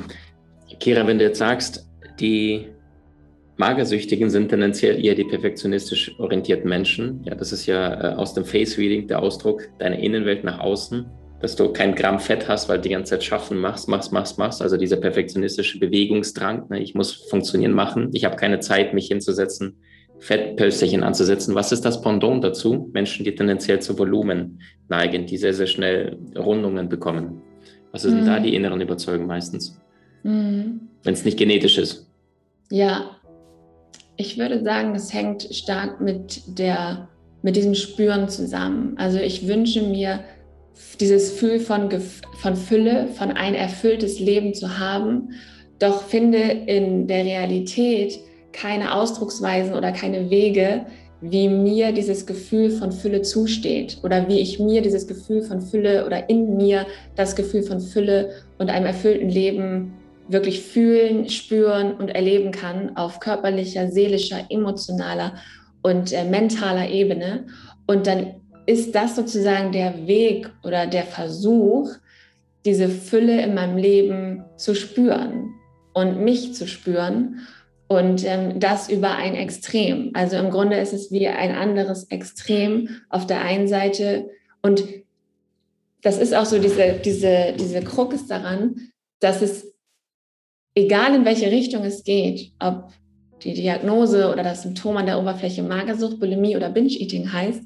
Kira, 0.80 1.06
wenn 1.08 1.18
du 1.18 1.26
jetzt 1.26 1.40
sagst, 1.40 1.88
die 2.20 2.68
Magersüchtigen 3.58 4.30
sind 4.30 4.50
tendenziell 4.50 5.04
eher 5.04 5.16
die 5.16 5.26
perfektionistisch 5.26 6.18
orientierten 6.20 6.70
Menschen. 6.70 7.22
Ja, 7.26 7.36
das 7.36 7.52
ist 7.52 7.66
ja 7.66 8.14
äh, 8.14 8.16
aus 8.16 8.34
dem 8.34 8.46
Face 8.46 8.78
Reading 8.78 9.08
der 9.08 9.22
Ausdruck 9.22 9.68
deiner 9.80 10.00
Innenwelt 10.00 10.44
nach 10.44 10.60
außen, 10.60 11.06
dass 11.40 11.56
du 11.56 11.72
kein 11.72 11.96
Gramm 11.96 12.20
Fett 12.20 12.48
hast, 12.48 12.68
weil 12.68 12.78
du 12.78 12.84
die 12.84 12.90
ganze 12.90 13.12
Zeit 13.12 13.24
schaffen 13.24 13.58
machst, 13.58 13.88
machst, 13.88 14.12
machst, 14.12 14.38
machst. 14.38 14.62
Also 14.62 14.78
dieser 14.78 14.98
perfektionistische 14.98 15.80
Bewegungsdrang. 15.80 16.68
Ne? 16.70 16.80
Ich 16.80 16.96
muss 16.96 17.14
funktionieren 17.14 17.72
machen. 17.72 18.10
Ich 18.14 18.26
habe 18.26 18.36
keine 18.36 18.60
Zeit, 18.60 18.94
mich 18.94 19.08
hinzusetzen, 19.08 19.78
Fettpölsterchen 20.20 21.02
anzusetzen. 21.02 21.56
Was 21.56 21.72
ist 21.72 21.86
das 21.86 22.02
Pendant 22.02 22.44
dazu? 22.44 22.90
Menschen, 22.94 23.24
die 23.24 23.36
tendenziell 23.36 23.80
zu 23.80 23.98
Volumen 23.98 24.62
neigen, 24.90 25.26
die 25.26 25.38
sehr, 25.38 25.54
sehr 25.54 25.68
schnell 25.68 26.18
Rundungen 26.38 26.90
bekommen. 26.90 27.42
Was 27.92 28.02
sind 28.02 28.22
mhm. 28.22 28.26
da 28.26 28.40
die 28.40 28.54
inneren 28.54 28.82
Überzeugungen 28.82 29.28
meistens? 29.28 29.80
Mhm. 30.24 30.82
Wenn 31.04 31.14
es 31.14 31.24
nicht 31.24 31.38
genetisch 31.38 31.78
ist. 31.78 32.08
Ja, 32.70 33.12
ich 34.18 34.38
würde 34.38 34.62
sagen, 34.62 34.94
das 34.94 35.14
hängt 35.14 35.44
stark 35.56 36.02
mit, 36.02 36.60
der, 36.60 37.08
mit 37.42 37.56
diesem 37.56 37.74
Spüren 37.74 38.28
zusammen. 38.28 38.96
Also 38.98 39.18
ich 39.18 39.48
wünsche 39.48 39.82
mir 39.82 40.20
dieses 41.00 41.32
Gefühl 41.32 41.60
von, 41.60 41.90
von 42.42 42.56
Fülle, 42.56 43.08
von 43.16 43.32
ein 43.32 43.56
erfülltes 43.56 44.20
Leben 44.20 44.54
zu 44.54 44.80
haben, 44.80 45.30
doch 45.80 46.04
finde 46.04 46.40
in 46.40 47.08
der 47.08 47.24
Realität 47.24 48.20
keine 48.52 48.94
Ausdrucksweisen 48.94 49.74
oder 49.74 49.92
keine 49.92 50.30
Wege, 50.30 50.86
wie 51.22 51.50
mir 51.50 51.92
dieses 51.92 52.26
Gefühl 52.26 52.72
von 52.72 52.92
Fülle 52.92 53.22
zusteht 53.22 53.98
oder 54.04 54.28
wie 54.28 54.40
ich 54.40 54.60
mir 54.60 54.82
dieses 54.82 55.08
Gefühl 55.08 55.42
von 55.42 55.62
Fülle 55.62 56.06
oder 56.06 56.30
in 56.30 56.56
mir 56.56 56.86
das 57.16 57.36
Gefühl 57.36 57.64
von 57.64 57.82
Fülle 57.82 58.32
und 58.58 58.70
einem 58.70 58.86
erfüllten 58.86 59.30
Leben 59.30 59.94
wirklich 60.30 60.62
fühlen, 60.62 61.28
spüren 61.30 61.94
und 61.94 62.10
erleben 62.10 62.52
kann 62.52 62.96
auf 62.96 63.20
körperlicher, 63.20 63.90
seelischer, 63.90 64.46
emotionaler 64.50 65.34
und 65.82 66.14
äh, 66.14 66.24
mentaler 66.24 66.90
Ebene. 66.90 67.48
Und 67.88 68.08
dann 68.08 68.36
ist 68.70 68.94
das 68.94 69.16
sozusagen 69.16 69.72
der 69.72 70.06
Weg 70.06 70.48
oder 70.64 70.86
der 70.86 71.04
Versuch, 71.04 71.90
diese 72.66 72.88
Fülle 72.88 73.42
in 73.42 73.56
meinem 73.56 73.78
Leben 73.78 74.44
zu 74.58 74.76
spüren 74.76 75.56
und 75.94 76.24
mich 76.24 76.54
zu 76.54 76.68
spüren. 76.68 77.40
Und 77.88 78.24
ähm, 78.24 78.60
das 78.60 78.88
über 78.88 79.16
ein 79.16 79.34
Extrem. 79.34 80.12
Also 80.14 80.38
im 80.38 80.52
Grunde 80.52 80.78
ist 80.78 80.94
es 80.94 81.12
wie 81.12 81.28
ein 81.28 81.56
anderes 81.56 82.12
Extrem 82.12 82.90
auf 83.10 83.26
der 83.26 83.42
einen 83.42 83.68
Seite. 83.68 84.30
Und 84.62 84.84
das 86.04 86.20
ist 86.20 86.36
auch 86.36 86.46
so 86.46 86.60
diese, 86.60 87.00
diese, 87.04 87.56
diese 87.60 87.82
Krux 87.82 88.28
daran, 88.28 88.92
dass 89.20 89.42
es 89.42 89.74
egal 90.76 91.16
in 91.16 91.26
welche 91.26 91.50
Richtung 91.50 91.84
es 91.84 92.04
geht, 92.04 92.52
ob 92.60 92.92
die 93.44 93.56
Diagnose 93.56 94.32
oder 94.32 94.44
das 94.44 94.62
Symptom 94.62 94.98
an 94.98 95.08
der 95.08 95.20
Oberfläche 95.20 95.64
Magersucht, 95.64 96.20
Bulimie 96.20 96.56
oder 96.56 96.70
Binge-Eating 96.70 97.34
heißt, 97.34 97.64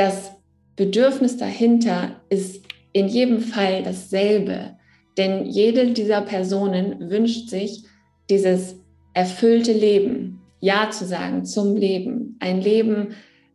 das 0.00 0.32
Bedürfnis 0.76 1.36
dahinter 1.36 2.22
ist 2.30 2.64
in 2.92 3.06
jedem 3.06 3.40
Fall 3.40 3.82
dasselbe. 3.82 4.76
Denn 5.18 5.44
jede 5.44 5.92
dieser 5.92 6.22
Personen 6.22 7.10
wünscht 7.10 7.50
sich 7.50 7.84
dieses 8.30 8.76
erfüllte 9.12 9.72
Leben, 9.72 10.40
Ja 10.60 10.88
zu 10.90 11.04
sagen 11.04 11.44
zum 11.44 11.76
Leben, 11.76 12.36
ein 12.40 12.62
Leben 12.62 13.08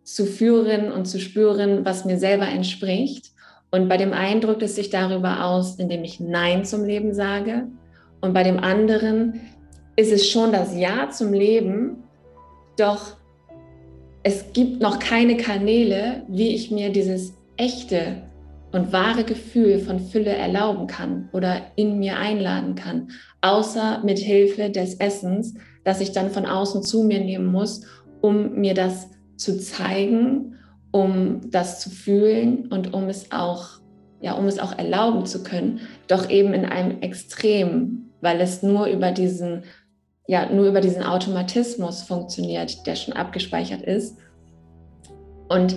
zu 0.04 0.28
führen 0.28 0.92
und 0.92 1.06
zu 1.06 1.20
spüren, 1.20 1.84
was 1.84 2.06
mir 2.06 2.20
selber 2.20 2.48
entspricht. 2.48 3.32
Und 3.72 3.90
bei 3.90 3.98
dem 3.98 4.14
einen 4.14 4.40
drückt 4.40 4.62
es 4.62 4.76
sich 4.76 4.92
darüber 4.92 5.46
aus, 5.46 5.80
indem 5.80 6.04
ich 6.04 6.20
Nein 6.20 6.64
zum 6.64 6.86
Leben 6.86 7.16
sage, 7.16 7.68
und 8.22 8.34
bei 8.34 8.44
dem 8.44 8.60
anderen 8.60 9.42
ist 9.96 10.12
es 10.12 10.30
schon 10.30 10.52
das 10.52 10.76
Ja 10.76 11.10
zum 11.10 11.34
Leben, 11.34 12.04
doch 12.78 13.18
es 14.28 14.54
gibt 14.54 14.82
noch 14.82 14.98
keine 14.98 15.38
Kanäle, 15.38 16.24
wie 16.28 16.56
ich 16.56 16.72
mir 16.72 16.92
dieses 16.92 17.36
echte 17.58 18.24
und 18.72 18.92
wahre 18.92 19.24
Gefühl 19.24 19.78
von 19.78 20.00
Fülle 20.00 20.36
erlauben 20.36 20.88
kann 20.88 21.30
oder 21.32 21.62
in 21.76 22.00
mir 22.00 22.18
einladen 22.18 22.74
kann, 22.74 23.10
außer 23.42 24.02
mit 24.04 24.18
Hilfe 24.18 24.72
des 24.72 24.96
Essens, 24.96 25.54
das 25.84 26.02
ich 26.02 26.12
dann 26.12 26.32
von 26.32 26.48
außen 26.48 26.82
zu 26.82 27.04
mir 27.04 27.20
nehmen 27.20 27.46
muss, 27.46 27.86
um 28.22 28.56
mir 28.56 28.74
das 28.74 29.12
zu 29.38 29.60
zeigen, 29.60 30.56
um 30.90 31.42
das 31.52 31.80
zu 31.82 31.92
fühlen 31.92 32.66
und 32.70 32.96
um 32.96 33.10
es 33.10 33.32
auch 33.32 33.80
ja, 34.22 34.34
um 34.34 34.48
es 34.48 34.58
auch 34.58 34.76
erlauben 34.76 35.28
zu 35.28 35.44
können, 35.44 35.82
doch 36.08 36.32
eben 36.32 36.56
in 36.56 36.66
einem 36.66 37.02
Extrem, 37.02 38.10
weil 38.22 38.42
es 38.42 38.64
nur 38.64 38.88
über 38.88 39.12
diesen, 39.12 39.66
ja, 40.28 40.52
nur 40.52 40.68
über 40.68 40.82
diesen 40.82 41.04
Automatismus 41.04 42.02
funktioniert, 42.02 42.86
der 42.88 42.96
schon 42.96 43.14
abgespeichert 43.14 43.82
ist. 43.82 44.18
Und 45.50 45.76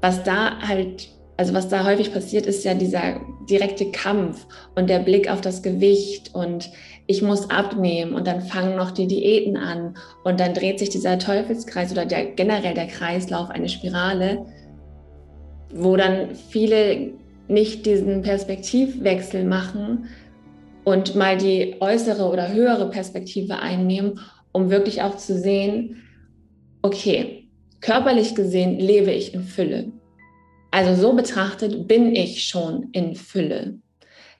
was 0.00 0.22
da 0.24 0.58
halt, 0.60 1.08
also 1.36 1.54
was 1.54 1.68
da 1.68 1.84
häufig 1.84 2.12
passiert, 2.12 2.46
ist 2.46 2.64
ja 2.64 2.74
dieser 2.74 3.20
direkte 3.48 3.90
Kampf 3.90 4.46
und 4.74 4.90
der 4.90 4.98
Blick 4.98 5.30
auf 5.30 5.40
das 5.40 5.62
Gewicht 5.62 6.34
und 6.34 6.70
ich 7.06 7.22
muss 7.22 7.50
abnehmen 7.50 8.14
und 8.14 8.26
dann 8.26 8.40
fangen 8.40 8.76
noch 8.76 8.90
die 8.90 9.06
Diäten 9.06 9.56
an 9.56 9.96
und 10.24 10.40
dann 10.40 10.54
dreht 10.54 10.78
sich 10.78 10.88
dieser 10.88 11.18
Teufelskreis 11.18 11.92
oder 11.92 12.06
der, 12.06 12.26
generell 12.26 12.74
der 12.74 12.86
Kreislauf, 12.86 13.50
eine 13.50 13.68
Spirale, 13.68 14.46
wo 15.72 15.96
dann 15.96 16.34
viele 16.34 17.12
nicht 17.46 17.84
diesen 17.86 18.22
Perspektivwechsel 18.22 19.44
machen, 19.44 20.06
und 20.84 21.14
mal 21.14 21.36
die 21.36 21.76
äußere 21.80 22.28
oder 22.28 22.52
höhere 22.52 22.90
Perspektive 22.90 23.58
einnehmen, 23.58 24.20
um 24.52 24.70
wirklich 24.70 25.02
auch 25.02 25.16
zu 25.16 25.38
sehen, 25.38 26.02
okay, 26.82 27.48
körperlich 27.80 28.34
gesehen 28.34 28.78
lebe 28.78 29.10
ich 29.10 29.34
in 29.34 29.42
Fülle. 29.42 29.92
Also 30.70 31.00
so 31.00 31.14
betrachtet 31.14 31.88
bin 31.88 32.14
ich 32.14 32.44
schon 32.44 32.88
in 32.92 33.14
Fülle. 33.14 33.78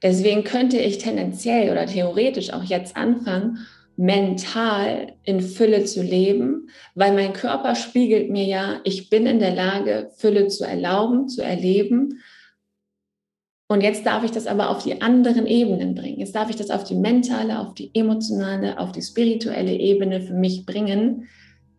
Deswegen 0.02 0.44
könnte 0.44 0.78
ich 0.78 0.98
tendenziell 0.98 1.70
oder 1.70 1.86
theoretisch 1.86 2.52
auch 2.52 2.64
jetzt 2.64 2.96
anfangen, 2.96 3.58
mental 3.96 5.14
in 5.22 5.40
Fülle 5.40 5.84
zu 5.84 6.02
leben, 6.02 6.68
weil 6.94 7.14
mein 7.14 7.32
Körper 7.32 7.74
spiegelt 7.74 8.30
mir 8.30 8.44
ja, 8.44 8.80
ich 8.84 9.08
bin 9.08 9.26
in 9.26 9.38
der 9.38 9.54
Lage, 9.54 10.10
Fülle 10.16 10.48
zu 10.48 10.64
erlauben, 10.64 11.28
zu 11.28 11.42
erleben 11.42 12.20
und 13.74 13.80
jetzt 13.80 14.06
darf 14.06 14.22
ich 14.22 14.30
das 14.30 14.46
aber 14.46 14.70
auf 14.70 14.84
die 14.84 15.02
anderen 15.02 15.48
Ebenen 15.48 15.96
bringen. 15.96 16.20
Jetzt 16.20 16.36
darf 16.36 16.48
ich 16.48 16.54
das 16.54 16.70
auf 16.70 16.84
die 16.84 16.94
mentale, 16.94 17.58
auf 17.58 17.74
die 17.74 17.90
emotionale, 17.92 18.78
auf 18.78 18.92
die 18.92 19.02
spirituelle 19.02 19.74
Ebene 19.74 20.20
für 20.20 20.32
mich 20.32 20.64
bringen, 20.64 21.26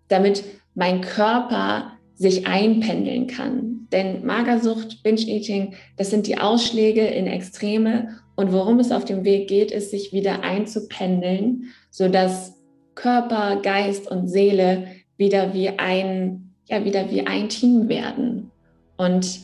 damit 0.09 0.43
mein 0.73 0.99
Körper 0.99 1.93
sich 2.13 2.47
einpendeln 2.47 3.27
kann. 3.27 3.87
Denn 3.93 4.25
Magersucht, 4.25 5.03
Binge-Eating, 5.03 5.75
das 5.95 6.09
sind 6.09 6.27
die 6.27 6.37
Ausschläge 6.37 7.05
in 7.05 7.27
Extreme. 7.27 8.09
Und 8.35 8.51
worum 8.51 8.81
es 8.81 8.91
auf 8.91 9.05
dem 9.05 9.23
Weg 9.23 9.47
geht, 9.47 9.71
ist, 9.71 9.91
sich 9.91 10.11
wieder 10.11 10.43
einzupendeln, 10.43 11.71
sodass 11.91 12.61
Körper, 12.95 13.61
Geist 13.61 14.11
und 14.11 14.27
Seele 14.27 14.87
wieder 15.15 15.53
wie 15.53 15.69
ein, 15.69 16.51
ja, 16.67 16.83
wieder 16.83 17.09
wie 17.09 17.25
ein 17.25 17.47
Team 17.47 17.87
werden. 17.87 18.51
Und 18.97 19.39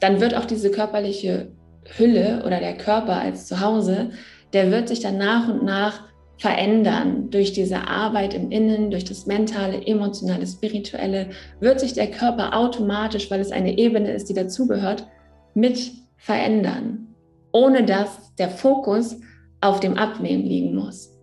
dann 0.00 0.18
wird 0.22 0.34
auch 0.34 0.46
diese 0.46 0.70
körperliche 0.70 1.52
Hülle 1.96 2.42
oder 2.46 2.60
der 2.60 2.76
Körper 2.76 3.20
als 3.20 3.46
Zuhause, 3.46 4.10
der 4.52 4.70
wird 4.70 4.88
sich 4.88 5.00
dann 5.00 5.18
nach 5.18 5.48
und 5.48 5.62
nach 5.62 6.02
verändern. 6.38 7.30
Durch 7.30 7.52
diese 7.52 7.86
Arbeit 7.86 8.34
im 8.34 8.50
Innen, 8.50 8.90
durch 8.90 9.04
das 9.04 9.26
mentale, 9.26 9.86
emotionale, 9.86 10.46
spirituelle, 10.46 11.30
wird 11.60 11.80
sich 11.80 11.92
der 11.92 12.10
Körper 12.10 12.56
automatisch, 12.56 13.30
weil 13.30 13.40
es 13.40 13.52
eine 13.52 13.76
Ebene 13.76 14.12
ist, 14.12 14.28
die 14.28 14.34
dazugehört, 14.34 15.06
mit 15.54 15.92
verändern, 16.16 17.08
ohne 17.52 17.84
dass 17.84 18.34
der 18.36 18.48
Fokus 18.48 19.20
auf 19.60 19.80
dem 19.80 19.96
Abnehmen 19.96 20.44
liegen 20.44 20.74
muss. 20.74 21.16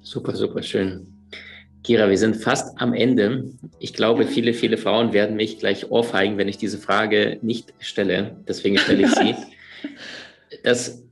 Super, 0.00 0.36
super 0.36 0.62
schön. 0.62 1.15
Kira, 1.86 2.10
wir 2.10 2.18
sind 2.18 2.34
fast 2.34 2.80
am 2.80 2.94
Ende. 2.94 3.44
Ich 3.78 3.94
glaube, 3.94 4.26
viele, 4.26 4.54
viele 4.54 4.76
Frauen 4.76 5.12
werden 5.12 5.36
mich 5.36 5.60
gleich 5.60 5.88
ohrfeigen, 5.88 6.36
wenn 6.36 6.48
ich 6.48 6.58
diese 6.58 6.78
Frage 6.78 7.38
nicht 7.42 7.74
stelle. 7.78 8.38
Deswegen 8.48 8.76
stelle 8.76 9.04
ich 9.04 9.14
sie. 9.14 9.34
Das 10.62 11.04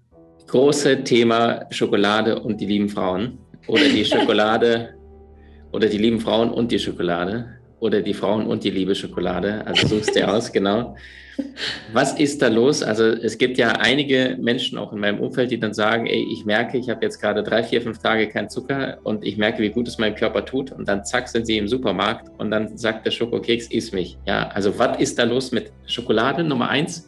große 0.49 1.05
Thema 1.05 1.67
Schokolade 1.71 2.41
und 2.41 2.61
die 2.61 2.67
lieben 2.67 2.89
Frauen 2.89 3.39
oder 3.69 3.85
die 3.85 4.05
Schokolade 4.05 4.95
oder 5.73 5.89
die 5.89 5.99
lieben 5.99 6.19
Frauen 6.19 6.51
und 6.51 6.73
die 6.73 6.79
Schokolade 6.79 7.59
oder 7.85 8.01
die 8.01 8.15
Frauen 8.15 8.47
und 8.47 8.65
die 8.65 8.71
liebe 8.71 8.95
Schokolade. 8.95 9.67
Also 9.67 9.87
suchst 9.87 10.17
dir 10.17 10.33
aus, 10.33 10.51
genau. 10.51 10.97
Was 11.93 12.19
ist 12.19 12.41
da 12.41 12.49
los? 12.49 12.83
Also 12.83 13.05
es 13.05 13.37
gibt 13.37 13.59
ja 13.59 13.73
einige 13.73 14.39
Menschen 14.41 14.79
auch 14.79 14.95
in 14.95 15.01
meinem 15.01 15.21
Umfeld, 15.21 15.51
die 15.51 15.61
dann 15.61 15.75
sagen, 15.75 16.07
ey, 16.07 16.27
ich 16.33 16.47
merke, 16.47 16.79
ich 16.79 16.89
habe 16.89 17.05
jetzt 17.05 17.21
gerade 17.21 17.43
drei, 17.43 17.63
vier, 17.63 17.83
fünf 17.83 17.99
Tage 17.99 18.29
keinen 18.29 18.49
Zucker 18.49 18.99
und 19.03 19.23
ich 19.23 19.37
merke, 19.37 19.63
wie 19.63 19.69
gut 19.69 19.87
es 19.87 19.99
meinem 19.99 20.15
Körper 20.15 20.47
tut. 20.47 20.73
Und 20.73 20.89
dann 20.89 21.05
zack, 21.05 21.29
sind 21.29 21.47
sie 21.47 21.59
im 21.59 21.69
Supermarkt 21.69 22.31
und 22.39 22.51
dann 22.51 22.79
sagt 22.79 23.05
der 23.05 23.11
Schokokeks, 23.11 23.67
iss 23.67 23.93
mich. 23.93 24.17
Ja, 24.27 24.49
also 24.49 24.79
was 24.79 24.99
ist 24.99 25.19
da 25.19 25.25
los 25.25 25.53
mit 25.53 25.71
Schokolade 25.85 26.43
Nummer 26.43 26.71
eins? 26.71 27.07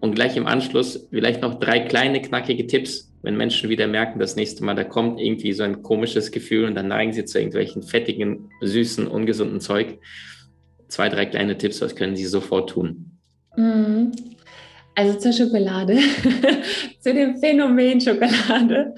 Und 0.00 0.16
gleich 0.16 0.36
im 0.36 0.48
Anschluss 0.48 1.06
vielleicht 1.10 1.40
noch 1.40 1.60
drei 1.60 1.78
kleine, 1.80 2.20
knackige 2.20 2.66
Tipps, 2.66 3.09
wenn 3.22 3.36
Menschen 3.36 3.68
wieder 3.68 3.86
merken, 3.86 4.18
das 4.18 4.36
nächste 4.36 4.64
Mal, 4.64 4.74
da 4.74 4.84
kommt 4.84 5.20
irgendwie 5.20 5.52
so 5.52 5.62
ein 5.62 5.82
komisches 5.82 6.30
Gefühl 6.30 6.64
und 6.64 6.74
dann 6.74 6.88
neigen 6.88 7.12
sie 7.12 7.24
zu 7.24 7.38
irgendwelchen 7.38 7.82
fettigen, 7.82 8.50
süßen, 8.62 9.06
ungesunden 9.06 9.60
Zeug. 9.60 9.98
Zwei, 10.88 11.08
drei 11.08 11.26
kleine 11.26 11.56
Tipps, 11.56 11.80
was 11.80 11.94
können 11.94 12.16
sie 12.16 12.26
sofort 12.26 12.70
tun? 12.70 13.18
Mhm. 13.56 14.12
Also 14.94 15.18
zur 15.18 15.32
Schokolade, 15.32 15.98
zu 17.00 17.14
dem 17.14 17.38
Phänomen 17.38 18.00
Schokolade. 18.00 18.94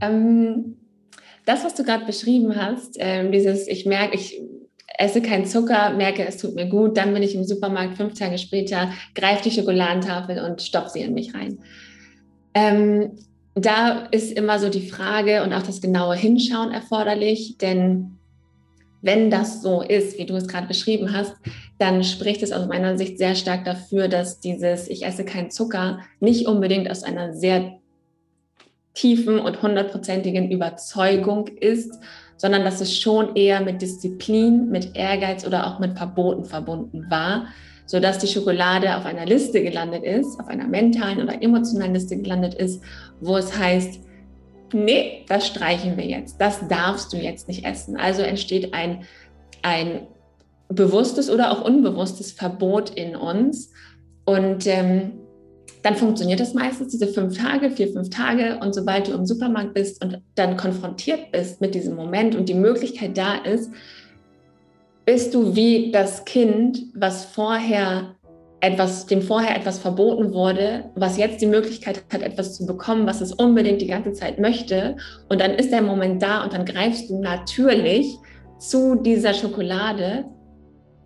Ähm, 0.00 0.76
das, 1.46 1.64
was 1.64 1.74
du 1.74 1.82
gerade 1.82 2.04
beschrieben 2.04 2.54
hast, 2.54 2.96
ähm, 2.98 3.32
dieses, 3.32 3.66
ich 3.66 3.86
merke, 3.86 4.14
ich 4.14 4.40
esse 4.98 5.22
keinen 5.22 5.46
Zucker, 5.46 5.94
merke, 5.94 6.26
es 6.26 6.36
tut 6.36 6.54
mir 6.54 6.68
gut, 6.68 6.96
dann 6.96 7.12
bin 7.14 7.22
ich 7.22 7.34
im 7.34 7.44
Supermarkt 7.44 7.96
fünf 7.96 8.14
Tage 8.14 8.38
später, 8.38 8.92
greife 9.14 9.44
die 9.44 9.50
Schokoladentafel 9.50 10.38
und 10.40 10.62
stopfe 10.62 10.90
sie 10.90 11.00
in 11.00 11.14
mich 11.14 11.34
rein. 11.34 11.58
Ähm, 12.54 13.12
da 13.54 14.06
ist 14.10 14.32
immer 14.32 14.58
so 14.58 14.68
die 14.68 14.88
Frage 14.88 15.42
und 15.42 15.52
auch 15.52 15.62
das 15.62 15.80
genaue 15.80 16.16
Hinschauen 16.16 16.72
erforderlich, 16.72 17.58
denn 17.58 18.18
wenn 19.02 19.30
das 19.30 19.62
so 19.62 19.82
ist, 19.82 20.18
wie 20.18 20.26
du 20.26 20.36
es 20.36 20.46
gerade 20.46 20.66
beschrieben 20.66 21.12
hast, 21.12 21.34
dann 21.78 22.04
spricht 22.04 22.42
es 22.42 22.52
aus 22.52 22.66
meiner 22.66 22.98
Sicht 22.98 23.18
sehr 23.18 23.34
stark 23.34 23.64
dafür, 23.64 24.08
dass 24.08 24.40
dieses 24.40 24.88
Ich 24.88 25.04
esse 25.04 25.24
keinen 25.24 25.50
Zucker 25.50 26.00
nicht 26.20 26.46
unbedingt 26.46 26.90
aus 26.90 27.02
einer 27.02 27.32
sehr 27.32 27.78
tiefen 28.92 29.38
und 29.38 29.62
hundertprozentigen 29.62 30.50
Überzeugung 30.50 31.46
ist, 31.46 31.98
sondern 32.36 32.64
dass 32.64 32.80
es 32.80 32.98
schon 32.98 33.36
eher 33.36 33.60
mit 33.60 33.80
Disziplin, 33.80 34.68
mit 34.68 34.96
Ehrgeiz 34.96 35.46
oder 35.46 35.66
auch 35.66 35.78
mit 35.78 35.96
Verboten 35.96 36.44
verbunden 36.44 37.06
war, 37.10 37.46
sodass 37.90 38.18
die 38.18 38.28
Schokolade 38.28 38.96
auf 38.96 39.04
einer 39.04 39.26
Liste 39.26 39.64
gelandet 39.64 40.04
ist, 40.04 40.38
auf 40.38 40.46
einer 40.46 40.68
mentalen 40.68 41.20
oder 41.20 41.42
emotionalen 41.42 41.92
Liste 41.92 42.16
gelandet 42.16 42.54
ist, 42.54 42.80
wo 43.20 43.36
es 43.36 43.58
heißt, 43.58 43.98
nee, 44.72 45.24
das 45.26 45.48
streichen 45.48 45.96
wir 45.96 46.06
jetzt, 46.06 46.40
das 46.40 46.68
darfst 46.68 47.12
du 47.12 47.16
jetzt 47.16 47.48
nicht 47.48 47.64
essen. 47.64 47.96
Also 47.96 48.22
entsteht 48.22 48.74
ein, 48.74 49.02
ein 49.62 50.06
bewusstes 50.68 51.28
oder 51.28 51.50
auch 51.50 51.64
unbewusstes 51.64 52.30
Verbot 52.30 52.90
in 52.90 53.16
uns. 53.16 53.72
Und 54.24 54.68
ähm, 54.68 55.10
dann 55.82 55.96
funktioniert 55.96 56.38
das 56.38 56.54
meistens, 56.54 56.92
diese 56.92 57.08
fünf 57.08 57.42
Tage, 57.42 57.72
vier, 57.72 57.88
fünf 57.88 58.08
Tage. 58.08 58.60
Und 58.62 58.72
sobald 58.72 59.08
du 59.08 59.14
im 59.14 59.26
Supermarkt 59.26 59.74
bist 59.74 60.00
und 60.04 60.20
dann 60.36 60.56
konfrontiert 60.56 61.32
bist 61.32 61.60
mit 61.60 61.74
diesem 61.74 61.96
Moment 61.96 62.36
und 62.36 62.48
die 62.48 62.54
Möglichkeit 62.54 63.18
da 63.18 63.34
ist, 63.34 63.72
bist 65.12 65.34
du 65.34 65.56
wie 65.56 65.90
das 65.90 66.24
Kind, 66.24 66.84
was 66.94 67.24
vorher 67.24 68.14
etwas, 68.60 69.06
dem 69.06 69.22
vorher 69.22 69.56
etwas 69.56 69.80
verboten 69.80 70.32
wurde, 70.32 70.84
was 70.94 71.18
jetzt 71.18 71.40
die 71.40 71.48
Möglichkeit 71.48 72.04
hat, 72.12 72.22
etwas 72.22 72.54
zu 72.54 72.64
bekommen, 72.64 73.08
was 73.08 73.20
es 73.20 73.32
unbedingt 73.32 73.82
die 73.82 73.88
ganze 73.88 74.12
Zeit 74.12 74.38
möchte. 74.38 74.96
Und 75.28 75.40
dann 75.40 75.50
ist 75.54 75.72
der 75.72 75.82
Moment 75.82 76.22
da 76.22 76.44
und 76.44 76.52
dann 76.52 76.64
greifst 76.64 77.10
du 77.10 77.20
natürlich 77.20 78.16
zu 78.60 79.02
dieser 79.02 79.34
Schokolade, 79.34 80.26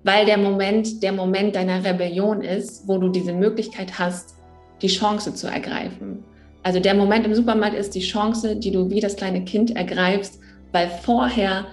weil 0.02 0.26
der 0.26 0.36
Moment 0.36 1.02
der 1.02 1.12
Moment 1.12 1.56
deiner 1.56 1.82
Rebellion 1.82 2.42
ist, 2.42 2.86
wo 2.86 2.98
du 2.98 3.08
diese 3.08 3.32
Möglichkeit 3.32 3.98
hast, 3.98 4.34
die 4.82 4.88
Chance 4.88 5.34
zu 5.34 5.46
ergreifen. 5.46 6.22
Also 6.62 6.78
der 6.78 6.92
Moment 6.92 7.24
im 7.24 7.34
Supermarkt 7.34 7.74
ist 7.74 7.94
die 7.94 8.00
Chance, 8.00 8.56
die 8.56 8.70
du 8.70 8.90
wie 8.90 9.00
das 9.00 9.16
kleine 9.16 9.46
Kind 9.46 9.74
ergreifst, 9.74 10.40
weil 10.72 10.90
vorher 10.90 11.64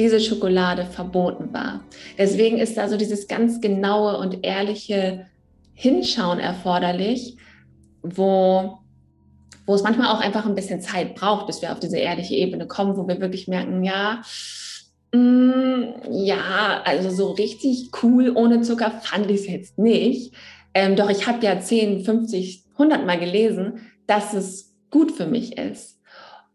diese 0.00 0.18
Schokolade 0.18 0.86
verboten 0.86 1.52
war. 1.52 1.84
Deswegen 2.18 2.58
ist 2.58 2.76
da 2.76 2.88
so 2.88 2.96
dieses 2.96 3.28
ganz 3.28 3.60
genaue 3.60 4.16
und 4.16 4.44
ehrliche 4.44 5.26
Hinschauen 5.74 6.40
erforderlich, 6.40 7.36
wo, 8.02 8.78
wo 9.66 9.74
es 9.74 9.82
manchmal 9.82 10.08
auch 10.08 10.20
einfach 10.20 10.46
ein 10.46 10.54
bisschen 10.54 10.80
Zeit 10.80 11.14
braucht, 11.14 11.46
bis 11.46 11.60
wir 11.60 11.70
auf 11.70 11.80
diese 11.80 11.98
ehrliche 11.98 12.34
Ebene 12.34 12.66
kommen, 12.66 12.96
wo 12.96 13.06
wir 13.06 13.20
wirklich 13.20 13.46
merken, 13.46 13.84
ja, 13.84 14.22
mm, 15.12 15.82
ja, 16.10 16.80
also 16.84 17.10
so 17.10 17.32
richtig 17.32 17.90
cool 18.02 18.32
ohne 18.34 18.62
Zucker 18.62 18.90
fand 18.90 19.30
ich 19.30 19.42
es 19.42 19.46
jetzt 19.48 19.78
nicht. 19.78 20.34
Ähm, 20.72 20.96
doch 20.96 21.10
ich 21.10 21.26
habe 21.26 21.44
ja 21.44 21.60
10, 21.60 22.04
50, 22.04 22.64
100 22.72 23.04
Mal 23.04 23.18
gelesen, 23.18 23.80
dass 24.06 24.32
es 24.32 24.74
gut 24.90 25.12
für 25.12 25.26
mich 25.26 25.58
ist. 25.58 25.99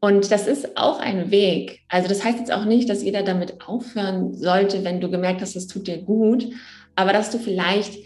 Und 0.06 0.32
das 0.32 0.46
ist 0.46 0.78
auch 0.78 1.00
ein 1.00 1.32
Weg. 1.32 1.80
Also 1.90 2.08
das 2.08 2.24
heißt 2.24 2.38
jetzt 2.38 2.54
auch 2.54 2.66
nicht, 2.66 2.88
dass 2.92 3.02
jeder 3.02 3.24
damit 3.24 3.68
aufhören 3.68 4.36
sollte, 4.36 4.84
wenn 4.84 5.02
du 5.02 5.10
gemerkt 5.10 5.42
hast, 5.42 5.56
es 5.56 5.66
tut 5.66 5.88
dir 5.88 5.98
gut, 5.98 6.48
aber 6.96 7.12
dass 7.12 7.32
du 7.32 7.40
vielleicht 7.40 7.98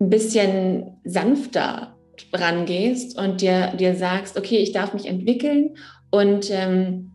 ein 0.00 0.08
bisschen 0.08 1.00
sanfter 1.02 1.96
rangehst 2.32 3.18
und 3.18 3.40
dir, 3.40 3.72
dir 3.76 3.96
sagst, 3.96 4.38
okay, 4.38 4.58
ich 4.58 4.70
darf 4.70 4.94
mich 4.94 5.06
entwickeln. 5.06 5.74
Und 6.12 6.48
ähm, 6.52 7.10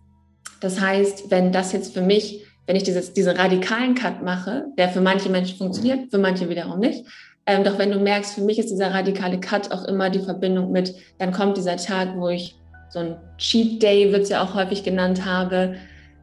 das 0.59 0.81
heißt, 0.81 1.31
wenn 1.31 1.53
das 1.53 1.71
jetzt 1.71 1.93
für 1.93 2.01
mich, 2.01 2.43
wenn 2.65 2.75
ich 2.75 2.83
dieses, 2.83 3.13
diesen 3.13 3.37
radikalen 3.37 3.95
Cut 3.95 4.23
mache, 4.23 4.65
der 4.77 4.89
für 4.89 4.99
manche 4.99 5.29
Menschen 5.29 5.57
funktioniert, 5.57 6.11
für 6.11 6.17
manche 6.17 6.49
wiederum 6.49 6.79
nicht, 6.81 7.05
ähm, 7.45 7.63
doch 7.63 7.77
wenn 7.79 7.91
du 7.91 7.99
merkst, 8.01 8.35
für 8.35 8.41
mich 8.41 8.59
ist 8.59 8.71
dieser 8.71 8.93
radikale 8.93 9.39
Cut 9.39 9.71
auch 9.71 9.85
immer 9.85 10.09
die 10.09 10.19
Verbindung 10.19 10.73
mit, 10.73 10.93
dann 11.17 11.31
kommt 11.31 11.55
dieser 11.55 11.77
Tag, 11.77 12.17
wo 12.17 12.27
ich 12.27 12.57
so 12.89 12.99
ein 12.99 13.15
Cheat 13.37 13.81
Day, 13.81 14.11
wird 14.11 14.23
es 14.23 14.29
ja 14.29 14.43
auch 14.43 14.55
häufig 14.55 14.83
genannt 14.83 15.25
habe, 15.25 15.75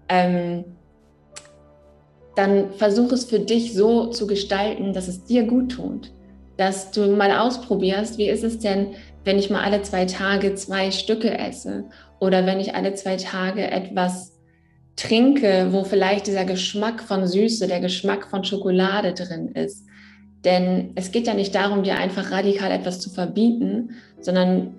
ähm, 0.09 0.64
dann 2.37 2.72
versuch 2.72 3.12
es 3.12 3.24
für 3.24 3.38
dich 3.38 3.74
so 3.74 4.07
zu 4.07 4.27
gestalten, 4.27 4.92
dass 4.92 5.09
es 5.09 5.24
dir 5.24 5.44
gut 5.44 5.72
tut. 5.72 6.11
Dass 6.57 6.90
du 6.90 7.07
mal 7.07 7.33
ausprobierst, 7.33 8.18
wie 8.18 8.29
ist 8.29 8.44
es 8.44 8.59
denn, 8.59 8.94
wenn 9.24 9.38
ich 9.38 9.50
mal 9.50 9.62
alle 9.62 9.83
zwei 9.83 10.05
Tage 10.05 10.55
zwei 10.55 10.90
Stücke 10.90 11.37
esse? 11.37 11.85
Oder 12.20 12.46
wenn 12.46 12.61
ich 12.61 12.74
alle 12.74 12.94
zwei 12.94 13.16
Tage 13.16 13.70
etwas 13.70 14.33
trinke, 14.96 15.68
wo 15.70 15.85
vielleicht 15.85 16.27
dieser 16.27 16.44
Geschmack 16.44 17.03
von 17.03 17.27
Süße, 17.27 17.66
der 17.66 17.81
Geschmack 17.81 18.29
von 18.29 18.44
Schokolade 18.44 19.12
drin 19.12 19.48
ist. 19.48 19.87
Denn 20.44 20.92
es 20.94 21.11
geht 21.11 21.27
ja 21.27 21.35
nicht 21.35 21.55
darum, 21.55 21.83
dir 21.83 21.96
einfach 21.96 22.31
radikal 22.31 22.70
etwas 22.70 23.00
zu 23.00 23.11
verbieten, 23.11 23.90
sondern 24.20 24.74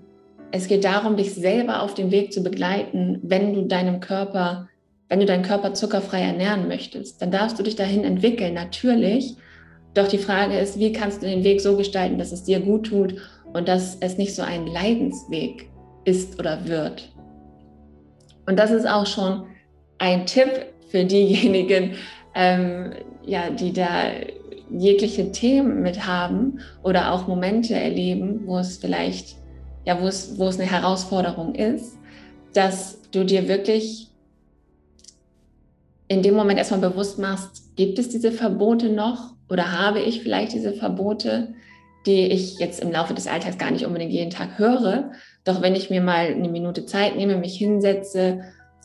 es 0.52 0.68
geht 0.68 0.84
darum, 0.86 1.18
dich 1.18 1.34
selber 1.34 1.82
auf 1.82 1.94
dem 1.94 2.12
Weg 2.12 2.34
zu 2.34 2.44
begleiten, 2.44 3.20
wenn 3.24 3.54
du 3.54 3.64
deinem 3.64 4.00
Körper, 4.00 4.70
wenn 5.10 5.20
du 5.20 5.26
deinen 5.26 5.44
Körper 5.44 5.74
zuckerfrei 5.74 6.22
ernähren 6.22 6.68
möchtest. 6.68 7.22
Dann 7.22 7.32
darfst 7.32 7.60
du 7.60 7.64
dich 7.64 7.76
dahin 7.76 8.04
entwickeln, 8.04 8.54
natürlich. 8.54 9.36
Doch 9.94 10.08
die 10.08 10.18
Frage 10.18 10.58
ist, 10.58 10.80
wie 10.80 10.92
kannst 10.92 11.22
du 11.22 11.28
den 11.28 11.44
Weg 11.44 11.62
so 11.62 11.78
gestalten, 11.78 12.18
dass 12.18 12.32
es 12.32 12.44
dir 12.44 12.60
gut 12.60 12.88
tut 12.88 13.16
und 13.54 13.68
dass 13.68 13.98
es 14.02 14.18
nicht 14.18 14.36
so 14.36 14.42
ein 14.42 14.68
Leidensweg 14.68 15.70
ist 16.04 16.40
oder 16.40 16.68
wird. 16.68 17.10
Und 18.46 18.60
das 18.60 18.72
ist 18.72 18.88
auch 18.88 19.06
schon 19.06 19.46
ein 19.98 20.26
Tipp 20.26 20.50
für 20.90 21.04
diejenigen, 21.06 21.96
ähm, 22.36 22.92
ja, 23.26 23.50
die 23.50 23.74
da 23.74 24.04
jegliche 24.70 25.32
Themen 25.32 25.82
mit 25.82 26.06
haben 26.06 26.60
oder 26.84 27.14
auch 27.14 27.28
Momente 27.28 27.76
erleben, 27.76 28.42
wo 28.46 28.58
es 28.58 28.78
vielleicht, 28.78 29.36
ja, 29.86 30.02
wo 30.02 30.08
es, 30.08 30.38
wo 30.38 30.48
es 30.48 30.60
eine 30.60 30.70
Herausforderung 30.70 31.56
ist, 31.56 31.98
dass 32.54 33.00
du 33.12 33.24
dir 33.24 33.48
wirklich 33.48 34.10
in 36.08 36.22
dem 36.22 36.36
Moment 36.36 36.60
erstmal 36.60 36.82
bewusst 36.82 37.20
machst, 37.20 37.76
gibt 37.76 37.98
es 38.00 38.10
diese 38.10 38.32
Verbote 38.32 38.90
noch 38.90 39.34
oder 39.50 39.72
habe 39.72 40.00
ich 40.00 40.22
vielleicht 40.22 40.54
diese 40.54 40.74
Verbote, 40.74 41.54
die 42.06 42.28
ich 42.28 42.60
jetzt 42.60 42.82
im 42.82 42.92
Laufe 42.92 43.14
des 43.14 43.28
Alltags 43.28 43.58
gar 43.58 43.72
nicht 43.72 43.86
unbedingt 43.86 44.12
jeden 44.12 44.30
Tag 44.30 44.60
höre. 44.60 45.12
Doch 45.44 45.62
wenn 45.62 45.76
ich 45.76 45.90
mir 45.90 46.02
mal 46.02 46.28
eine 46.28 46.50
Minute 46.50 46.86
Zeit 46.86 47.16
nehme, 47.16 47.38
mich 47.38 47.58
hinsetze 47.58 48.42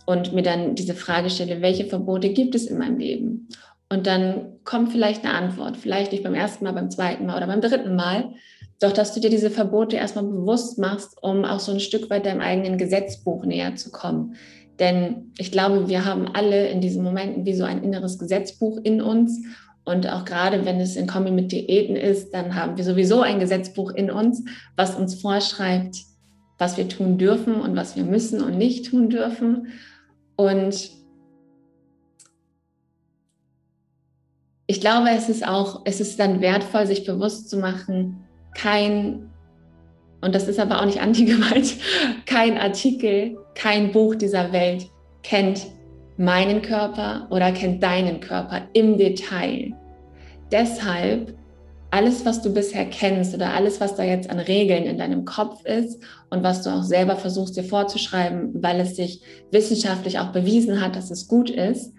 und 0.07 0.33
mir 0.33 0.43
dann 0.43 0.75
diese 0.75 0.95
Frage 0.95 1.29
stelle, 1.29 1.61
welche 1.61 1.85
Verbote 1.85 2.31
gibt 2.31 2.55
es 2.55 2.67
in 2.67 2.79
meinem 2.79 2.99
Leben? 2.99 3.49
Und 3.91 4.07
dann 4.07 4.61
kommt 4.65 4.93
vielleicht 4.93 5.25
eine 5.25 5.35
Antwort, 5.35 5.77
vielleicht 5.77 6.13
nicht 6.13 6.25
beim 6.25 6.35
ersten 6.35 6.65
Mal, 6.65 6.73
beim 6.73 6.91
zweiten 6.91 7.27
Mal 7.27 7.37
oder 7.37 7.47
beim 7.47 7.61
dritten 7.61 7.97
Mal, 7.97 8.33
doch 8.81 8.93
dass 8.93 9.14
du 9.14 9.21
dir 9.21 9.31
diese 9.31 9.51
Verbote 9.51 9.97
erstmal 9.97 10.25
bewusst 10.25 10.79
machst, 10.79 11.16
um 11.23 11.45
auch 11.45 11.61
so 11.61 11.73
ein 11.73 11.81
Stück 11.81 12.11
weit 12.11 12.27
deinem 12.27 12.40
eigenen 12.40 12.79
Gesetzbuch 12.79 13.45
näher 13.45 13.77
zu 13.77 13.90
kommen. 13.90 14.37
Denn 14.79 15.33
ich 15.38 15.53
glaube, 15.53 15.88
wir 15.88 16.07
haben 16.07 16.27
alle 16.29 16.69
in 16.69 16.81
diesen 16.81 17.05
Momenten 17.05 17.45
wie 17.45 17.55
so 17.55 17.64
ein 17.64 17.85
inneres 17.85 18.19
Gesetzbuch 18.19 18.79
in 18.83 19.03
uns 19.03 19.38
und 19.85 20.09
auch 20.09 20.25
gerade 20.25 20.64
wenn 20.64 20.81
es 20.81 20.97
in 20.97 21.07
Kombi 21.07 21.31
mit 21.31 21.53
Diäten 21.53 21.97
ist, 21.97 22.33
dann 22.33 22.55
haben 22.55 22.77
wir 22.77 22.85
sowieso 22.85 23.23
ein 23.23 23.40
Gesetzbuch 23.40 23.90
in 23.90 24.11
uns, 24.11 24.45
was 24.77 24.95
uns 24.95 25.21
vorschreibt, 25.21 25.97
was 26.59 26.77
wir 26.77 26.88
tun 26.88 27.19
dürfen 27.19 27.61
und 27.61 27.77
was 27.77 27.97
wir 27.97 28.05
müssen 28.05 28.43
und 28.43 28.57
nicht 28.57 28.87
tun 28.87 29.11
dürfen. 29.11 29.69
Und 30.37 30.90
ich 34.66 34.81
glaube, 34.81 35.11
es 35.11 35.29
ist 35.29 35.47
auch, 35.47 35.83
es 35.85 36.01
ist 36.01 36.21
dann 36.21 36.40
wertvoll, 36.40 36.87
sich 36.87 37.05
bewusst 37.05 37.51
zu 37.51 37.57
machen, 37.59 38.25
kein, 38.55 39.31
und 40.21 40.35
das 40.35 40.49
ist 40.49 40.59
aber 40.59 40.81
auch 40.81 40.87
nicht 40.87 41.01
anti-gewalt, 41.01 41.77
kein 42.27 42.59
Artikel, 42.59 43.39
kein 43.55 43.93
Buch 43.93 44.15
dieser 44.15 44.53
Welt 44.53 44.87
kennt 45.23 45.67
meinen 46.17 46.63
Körper 46.63 47.27
oder 47.31 47.53
kennt 47.53 47.83
deinen 47.83 48.21
Körper 48.21 48.63
im 48.75 48.99
Detail. 48.99 49.73
Deshalb 50.53 51.35
alles, 51.91 52.25
was 52.25 52.41
du 52.43 52.53
bisher 52.53 52.87
kennst 52.87 53.35
oder 53.35 53.53
alles, 53.55 53.81
was 53.81 53.97
da 53.97 54.05
jetzt 54.05 54.31
an 54.31 54.39
Regeln 54.39 54.85
in 54.85 54.99
deinem 54.99 55.25
Kopf 55.25 55.65
ist 55.65 56.01
und 56.31 56.43
was 56.43 56.63
du 56.63 56.71
auch 56.71 56.85
selber 56.85 57.17
versuchst 57.17 57.57
dir 57.57 57.65
vorzuschreiben, 57.65 58.63
weil 58.63 58.81
es 58.81 58.97
sich 58.97 59.23
wissenschaftlich 59.51 60.19
auch 60.19 60.31
bewiesen 60.31 60.81
hat, 60.81 60.95
dass 60.95 61.11
es 61.11 61.27
gut 61.27 61.51
ist, 61.51 61.93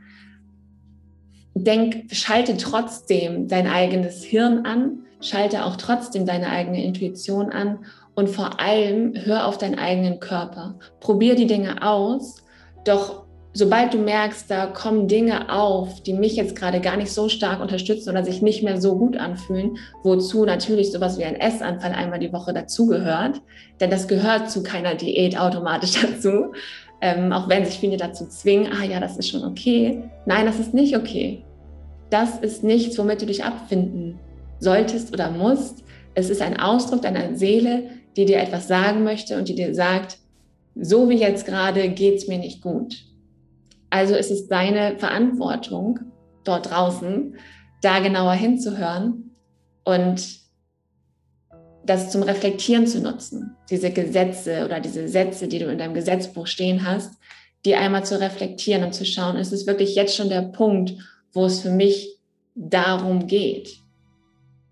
denk, 1.53 2.05
schalte 2.13 2.55
trotzdem 2.57 3.47
dein 3.47 3.67
eigenes 3.67 4.23
Hirn 4.23 4.65
an, 4.65 4.99
schalte 5.21 5.65
auch 5.65 5.75
trotzdem 5.75 6.25
deine 6.25 6.49
eigene 6.49 6.83
Intuition 6.83 7.51
an 7.51 7.79
und 8.15 8.29
vor 8.29 8.59
allem 8.59 9.13
hör 9.15 9.47
auf 9.47 9.57
deinen 9.57 9.79
eigenen 9.79 10.19
Körper. 10.19 10.75
Probier 10.99 11.35
die 11.35 11.47
Dinge 11.47 11.81
aus, 11.81 12.43
doch 12.83 13.23
sobald 13.53 13.93
du 13.93 13.97
merkst, 13.97 14.49
da 14.49 14.65
kommen 14.67 15.07
Dinge 15.07 15.53
auf, 15.53 16.01
die 16.03 16.13
mich 16.13 16.35
jetzt 16.35 16.55
gerade 16.55 16.79
gar 16.79 16.97
nicht 16.97 17.11
so 17.11 17.29
stark 17.29 17.61
unterstützen 17.61 18.09
oder 18.09 18.23
sich 18.23 18.41
nicht 18.41 18.63
mehr 18.63 18.79
so 18.79 18.97
gut 18.97 19.17
anfühlen, 19.17 19.77
wozu 20.03 20.45
natürlich 20.45 20.91
sowas 20.91 21.17
wie 21.17 21.25
ein 21.25 21.39
Essanfall 21.39 21.91
einmal 21.91 22.19
die 22.19 22.33
Woche 22.33 22.53
dazugehört, 22.53 23.41
denn 23.79 23.89
das 23.89 24.07
gehört 24.07 24.49
zu 24.49 24.63
keiner 24.63 24.95
Diät 24.95 25.37
automatisch 25.37 25.93
dazu, 26.01 26.53
ähm, 27.01 27.31
auch 27.33 27.49
wenn 27.49 27.65
sich 27.65 27.79
viele 27.79 27.97
dazu 27.97 28.27
zwingen, 28.27 28.71
ah 28.71 28.85
ja, 28.85 28.99
das 28.99 29.17
ist 29.17 29.29
schon 29.29 29.43
okay. 29.43 30.03
Nein, 30.25 30.45
das 30.45 30.59
ist 30.59 30.73
nicht 30.73 30.95
okay. 30.95 31.43
Das 32.09 32.37
ist 32.39 32.63
nichts, 32.63 32.97
womit 32.97 33.21
du 33.21 33.25
dich 33.25 33.43
abfinden 33.43 34.19
solltest 34.61 35.11
oder 35.11 35.29
musst. 35.29 35.83
Es 36.13 36.29
ist 36.29 36.41
ein 36.41 36.59
Ausdruck 36.59 37.01
deiner 37.01 37.35
Seele, 37.35 37.89
die 38.15 38.25
dir 38.25 38.39
etwas 38.39 38.67
sagen 38.67 39.03
möchte 39.03 39.37
und 39.37 39.49
die 39.49 39.55
dir 39.55 39.75
sagt, 39.75 40.17
so 40.75 41.09
wie 41.09 41.17
jetzt 41.17 41.45
gerade 41.45 41.89
geht 41.89 42.15
es 42.15 42.27
mir 42.27 42.37
nicht 42.37 42.61
gut. 42.61 42.95
Also 43.89 44.15
ist 44.15 44.31
es 44.31 44.47
deine 44.47 44.97
Verantwortung 44.97 45.99
dort 46.45 46.71
draußen, 46.71 47.35
da 47.81 47.99
genauer 47.99 48.33
hinzuhören 48.33 49.35
und 49.83 50.39
das 51.85 52.11
zum 52.11 52.23
Reflektieren 52.23 52.87
zu 52.87 53.01
nutzen, 53.01 53.55
diese 53.69 53.91
Gesetze 53.91 54.65
oder 54.65 54.79
diese 54.79 55.07
Sätze, 55.07 55.47
die 55.47 55.59
du 55.59 55.65
in 55.65 55.77
deinem 55.77 55.93
Gesetzbuch 55.93 56.47
stehen 56.47 56.85
hast, 56.85 57.15
die 57.65 57.75
einmal 57.75 58.05
zu 58.05 58.19
reflektieren 58.19 58.83
und 58.83 58.93
zu 58.93 59.05
schauen, 59.05 59.35
ist 59.35 59.51
es 59.51 59.67
wirklich 59.67 59.95
jetzt 59.95 60.15
schon 60.15 60.29
der 60.29 60.41
Punkt, 60.41 60.93
wo 61.33 61.45
es 61.45 61.61
für 61.61 61.71
mich 61.71 62.19
darum 62.55 63.27
geht, 63.27 63.80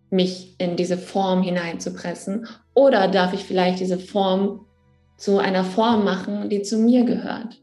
mich 0.09 0.55
in 0.57 0.75
diese 0.75 0.97
Form 0.97 1.43
hineinzupressen? 1.43 2.47
Oder 2.73 3.07
darf 3.07 3.33
ich 3.33 3.43
vielleicht 3.43 3.79
diese 3.79 3.99
Form 3.99 4.65
zu 5.17 5.37
einer 5.39 5.63
Form 5.63 6.03
machen, 6.03 6.49
die 6.49 6.61
zu 6.61 6.77
mir 6.77 7.03
gehört? 7.03 7.61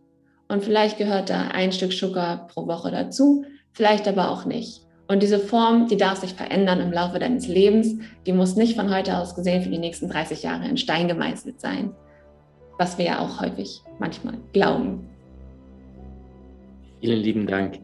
Und 0.48 0.62
vielleicht 0.62 0.98
gehört 0.98 1.30
da 1.30 1.48
ein 1.48 1.72
Stück 1.72 1.92
Zucker 1.92 2.46
pro 2.52 2.66
Woche 2.66 2.90
dazu, 2.90 3.44
vielleicht 3.72 4.06
aber 4.06 4.30
auch 4.30 4.44
nicht. 4.44 4.82
Und 5.08 5.22
diese 5.22 5.38
Form, 5.38 5.86
die 5.88 5.96
darf 5.96 6.18
sich 6.18 6.34
verändern 6.34 6.80
im 6.80 6.92
Laufe 6.92 7.18
deines 7.18 7.46
Lebens. 7.46 7.96
Die 8.26 8.32
muss 8.32 8.56
nicht 8.56 8.76
von 8.76 8.92
heute 8.92 9.16
aus 9.16 9.34
gesehen 9.34 9.62
für 9.62 9.70
die 9.70 9.78
nächsten 9.78 10.08
30 10.08 10.42
Jahre 10.42 10.68
in 10.68 10.76
Stein 10.76 11.06
gemeißelt 11.06 11.60
sein, 11.60 11.92
was 12.78 12.98
wir 12.98 13.04
ja 13.04 13.18
auch 13.20 13.40
häufig 13.40 13.82
manchmal 14.00 14.34
glauben. 14.52 15.08
Vielen 17.00 17.20
lieben 17.20 17.46
Dank. 17.46 17.78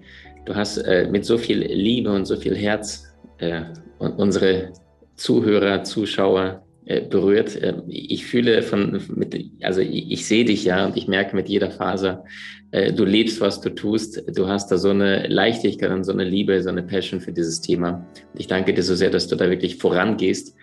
Du 0.46 0.54
hast 0.54 0.78
äh, 0.78 1.06
mit 1.08 1.24
so 1.24 1.38
viel 1.38 1.58
Liebe 1.58 2.12
und 2.12 2.24
so 2.24 2.36
viel 2.36 2.56
Herz 2.56 3.14
äh, 3.38 3.62
unsere 4.10 4.72
Zuhörer, 5.16 5.84
Zuschauer 5.84 6.64
äh, 6.84 7.00
berührt. 7.00 7.54
Äh, 7.56 7.74
ich 7.86 8.26
fühle 8.26 8.62
von, 8.62 9.00
mit, 9.14 9.38
also 9.62 9.80
ich, 9.80 10.26
sehe 10.26 10.44
dich 10.44 10.64
ja 10.64 10.84
und 10.84 10.96
ich 10.96 11.06
merke 11.06 11.36
mit 11.36 11.48
jeder 11.48 11.70
Faser, 11.70 12.24
äh, 12.72 12.92
du 12.92 13.04
lebst, 13.04 13.40
was 13.40 13.60
du 13.60 13.70
tust. 13.70 14.22
Du 14.36 14.48
hast 14.48 14.68
da 14.72 14.78
so 14.78 14.90
eine 14.90 15.28
Leichtigkeit 15.28 15.90
und 15.90 16.04
so 16.04 16.12
eine 16.12 16.24
Liebe, 16.24 16.60
so 16.62 16.70
eine 16.70 16.82
Passion 16.82 17.20
für 17.20 17.32
dieses 17.32 17.60
Thema. 17.60 18.06
Und 18.32 18.40
ich 18.40 18.48
danke 18.48 18.74
dir 18.74 18.82
so 18.82 18.94
sehr, 18.94 19.10
dass 19.10 19.28
du 19.28 19.36
da 19.36 19.48
wirklich 19.48 19.76
vorangehst 19.76 20.56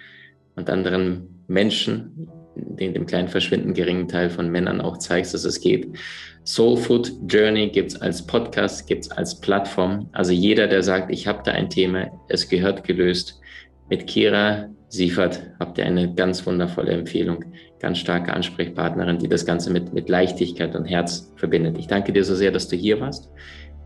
und 0.56 0.70
anderen 0.70 1.44
Menschen, 1.48 2.30
den 2.56 2.94
dem 2.94 3.06
kleinen 3.06 3.28
verschwinden 3.28 3.74
geringen 3.74 4.08
Teil 4.08 4.30
von 4.30 4.50
Männern 4.50 4.82
auch 4.82 4.98
zeigst, 4.98 5.34
dass 5.34 5.46
es 5.46 5.62
geht. 5.62 5.88
Soul 6.46 6.78
Food 6.78 7.12
Journey 7.28 7.70
gibt 7.70 7.92
es 7.92 8.02
als 8.02 8.26
Podcast, 8.26 8.88
gibt 8.88 9.06
es 9.06 9.12
als 9.12 9.40
Plattform. 9.40 10.10
Also 10.14 10.32
jeder, 10.32 10.68
der 10.68 10.84
sagt, 10.84 11.12
ich 11.12 11.28
habe 11.28 11.42
da 11.44 11.52
ein 11.52 11.70
Thema, 11.70 12.08
es 12.28 12.50
gehört 12.50 12.84
gelöst. 12.84 13.40
Mit 13.90 14.08
Kira 14.08 14.70
Siefert 14.90 15.44
habt 15.60 15.78
ihr 15.78 15.86
eine 15.86 16.14
ganz 16.16 16.46
wundervolle 16.48 16.92
Empfehlung, 16.92 17.46
ganz 17.80 18.00
starke 18.00 18.34
Ansprechpartnerin, 18.34 19.20
die 19.20 19.28
das 19.28 19.46
Ganze 19.46 19.72
mit, 19.72 19.94
mit 19.94 20.10
Leichtigkeit 20.10 20.76
und 20.76 20.86
Herz 20.86 21.32
verbindet. 21.36 21.78
Ich 21.78 21.86
danke 21.86 22.12
dir 22.12 22.24
so 22.24 22.34
sehr, 22.34 22.52
dass 22.52 22.68
du 22.68 22.76
hier 22.76 23.00
warst. 23.00 23.30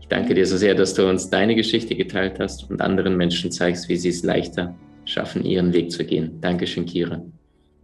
Ich 0.00 0.08
danke 0.08 0.34
dir 0.34 0.46
so 0.46 0.56
sehr, 0.56 0.74
dass 0.74 0.94
du 0.94 1.08
uns 1.08 1.28
deine 1.28 1.54
Geschichte 1.54 1.94
geteilt 1.94 2.38
hast 2.38 2.70
und 2.70 2.80
anderen 2.80 3.16
Menschen 3.18 3.50
zeigst, 3.50 3.88
wie 3.90 3.96
sie 3.96 4.08
es 4.08 4.22
leichter 4.22 4.74
schaffen, 5.04 5.44
ihren 5.44 5.74
Weg 5.74 5.90
zu 5.90 6.04
gehen. 6.04 6.40
Dankeschön, 6.40 6.86
Kira. 6.86 7.22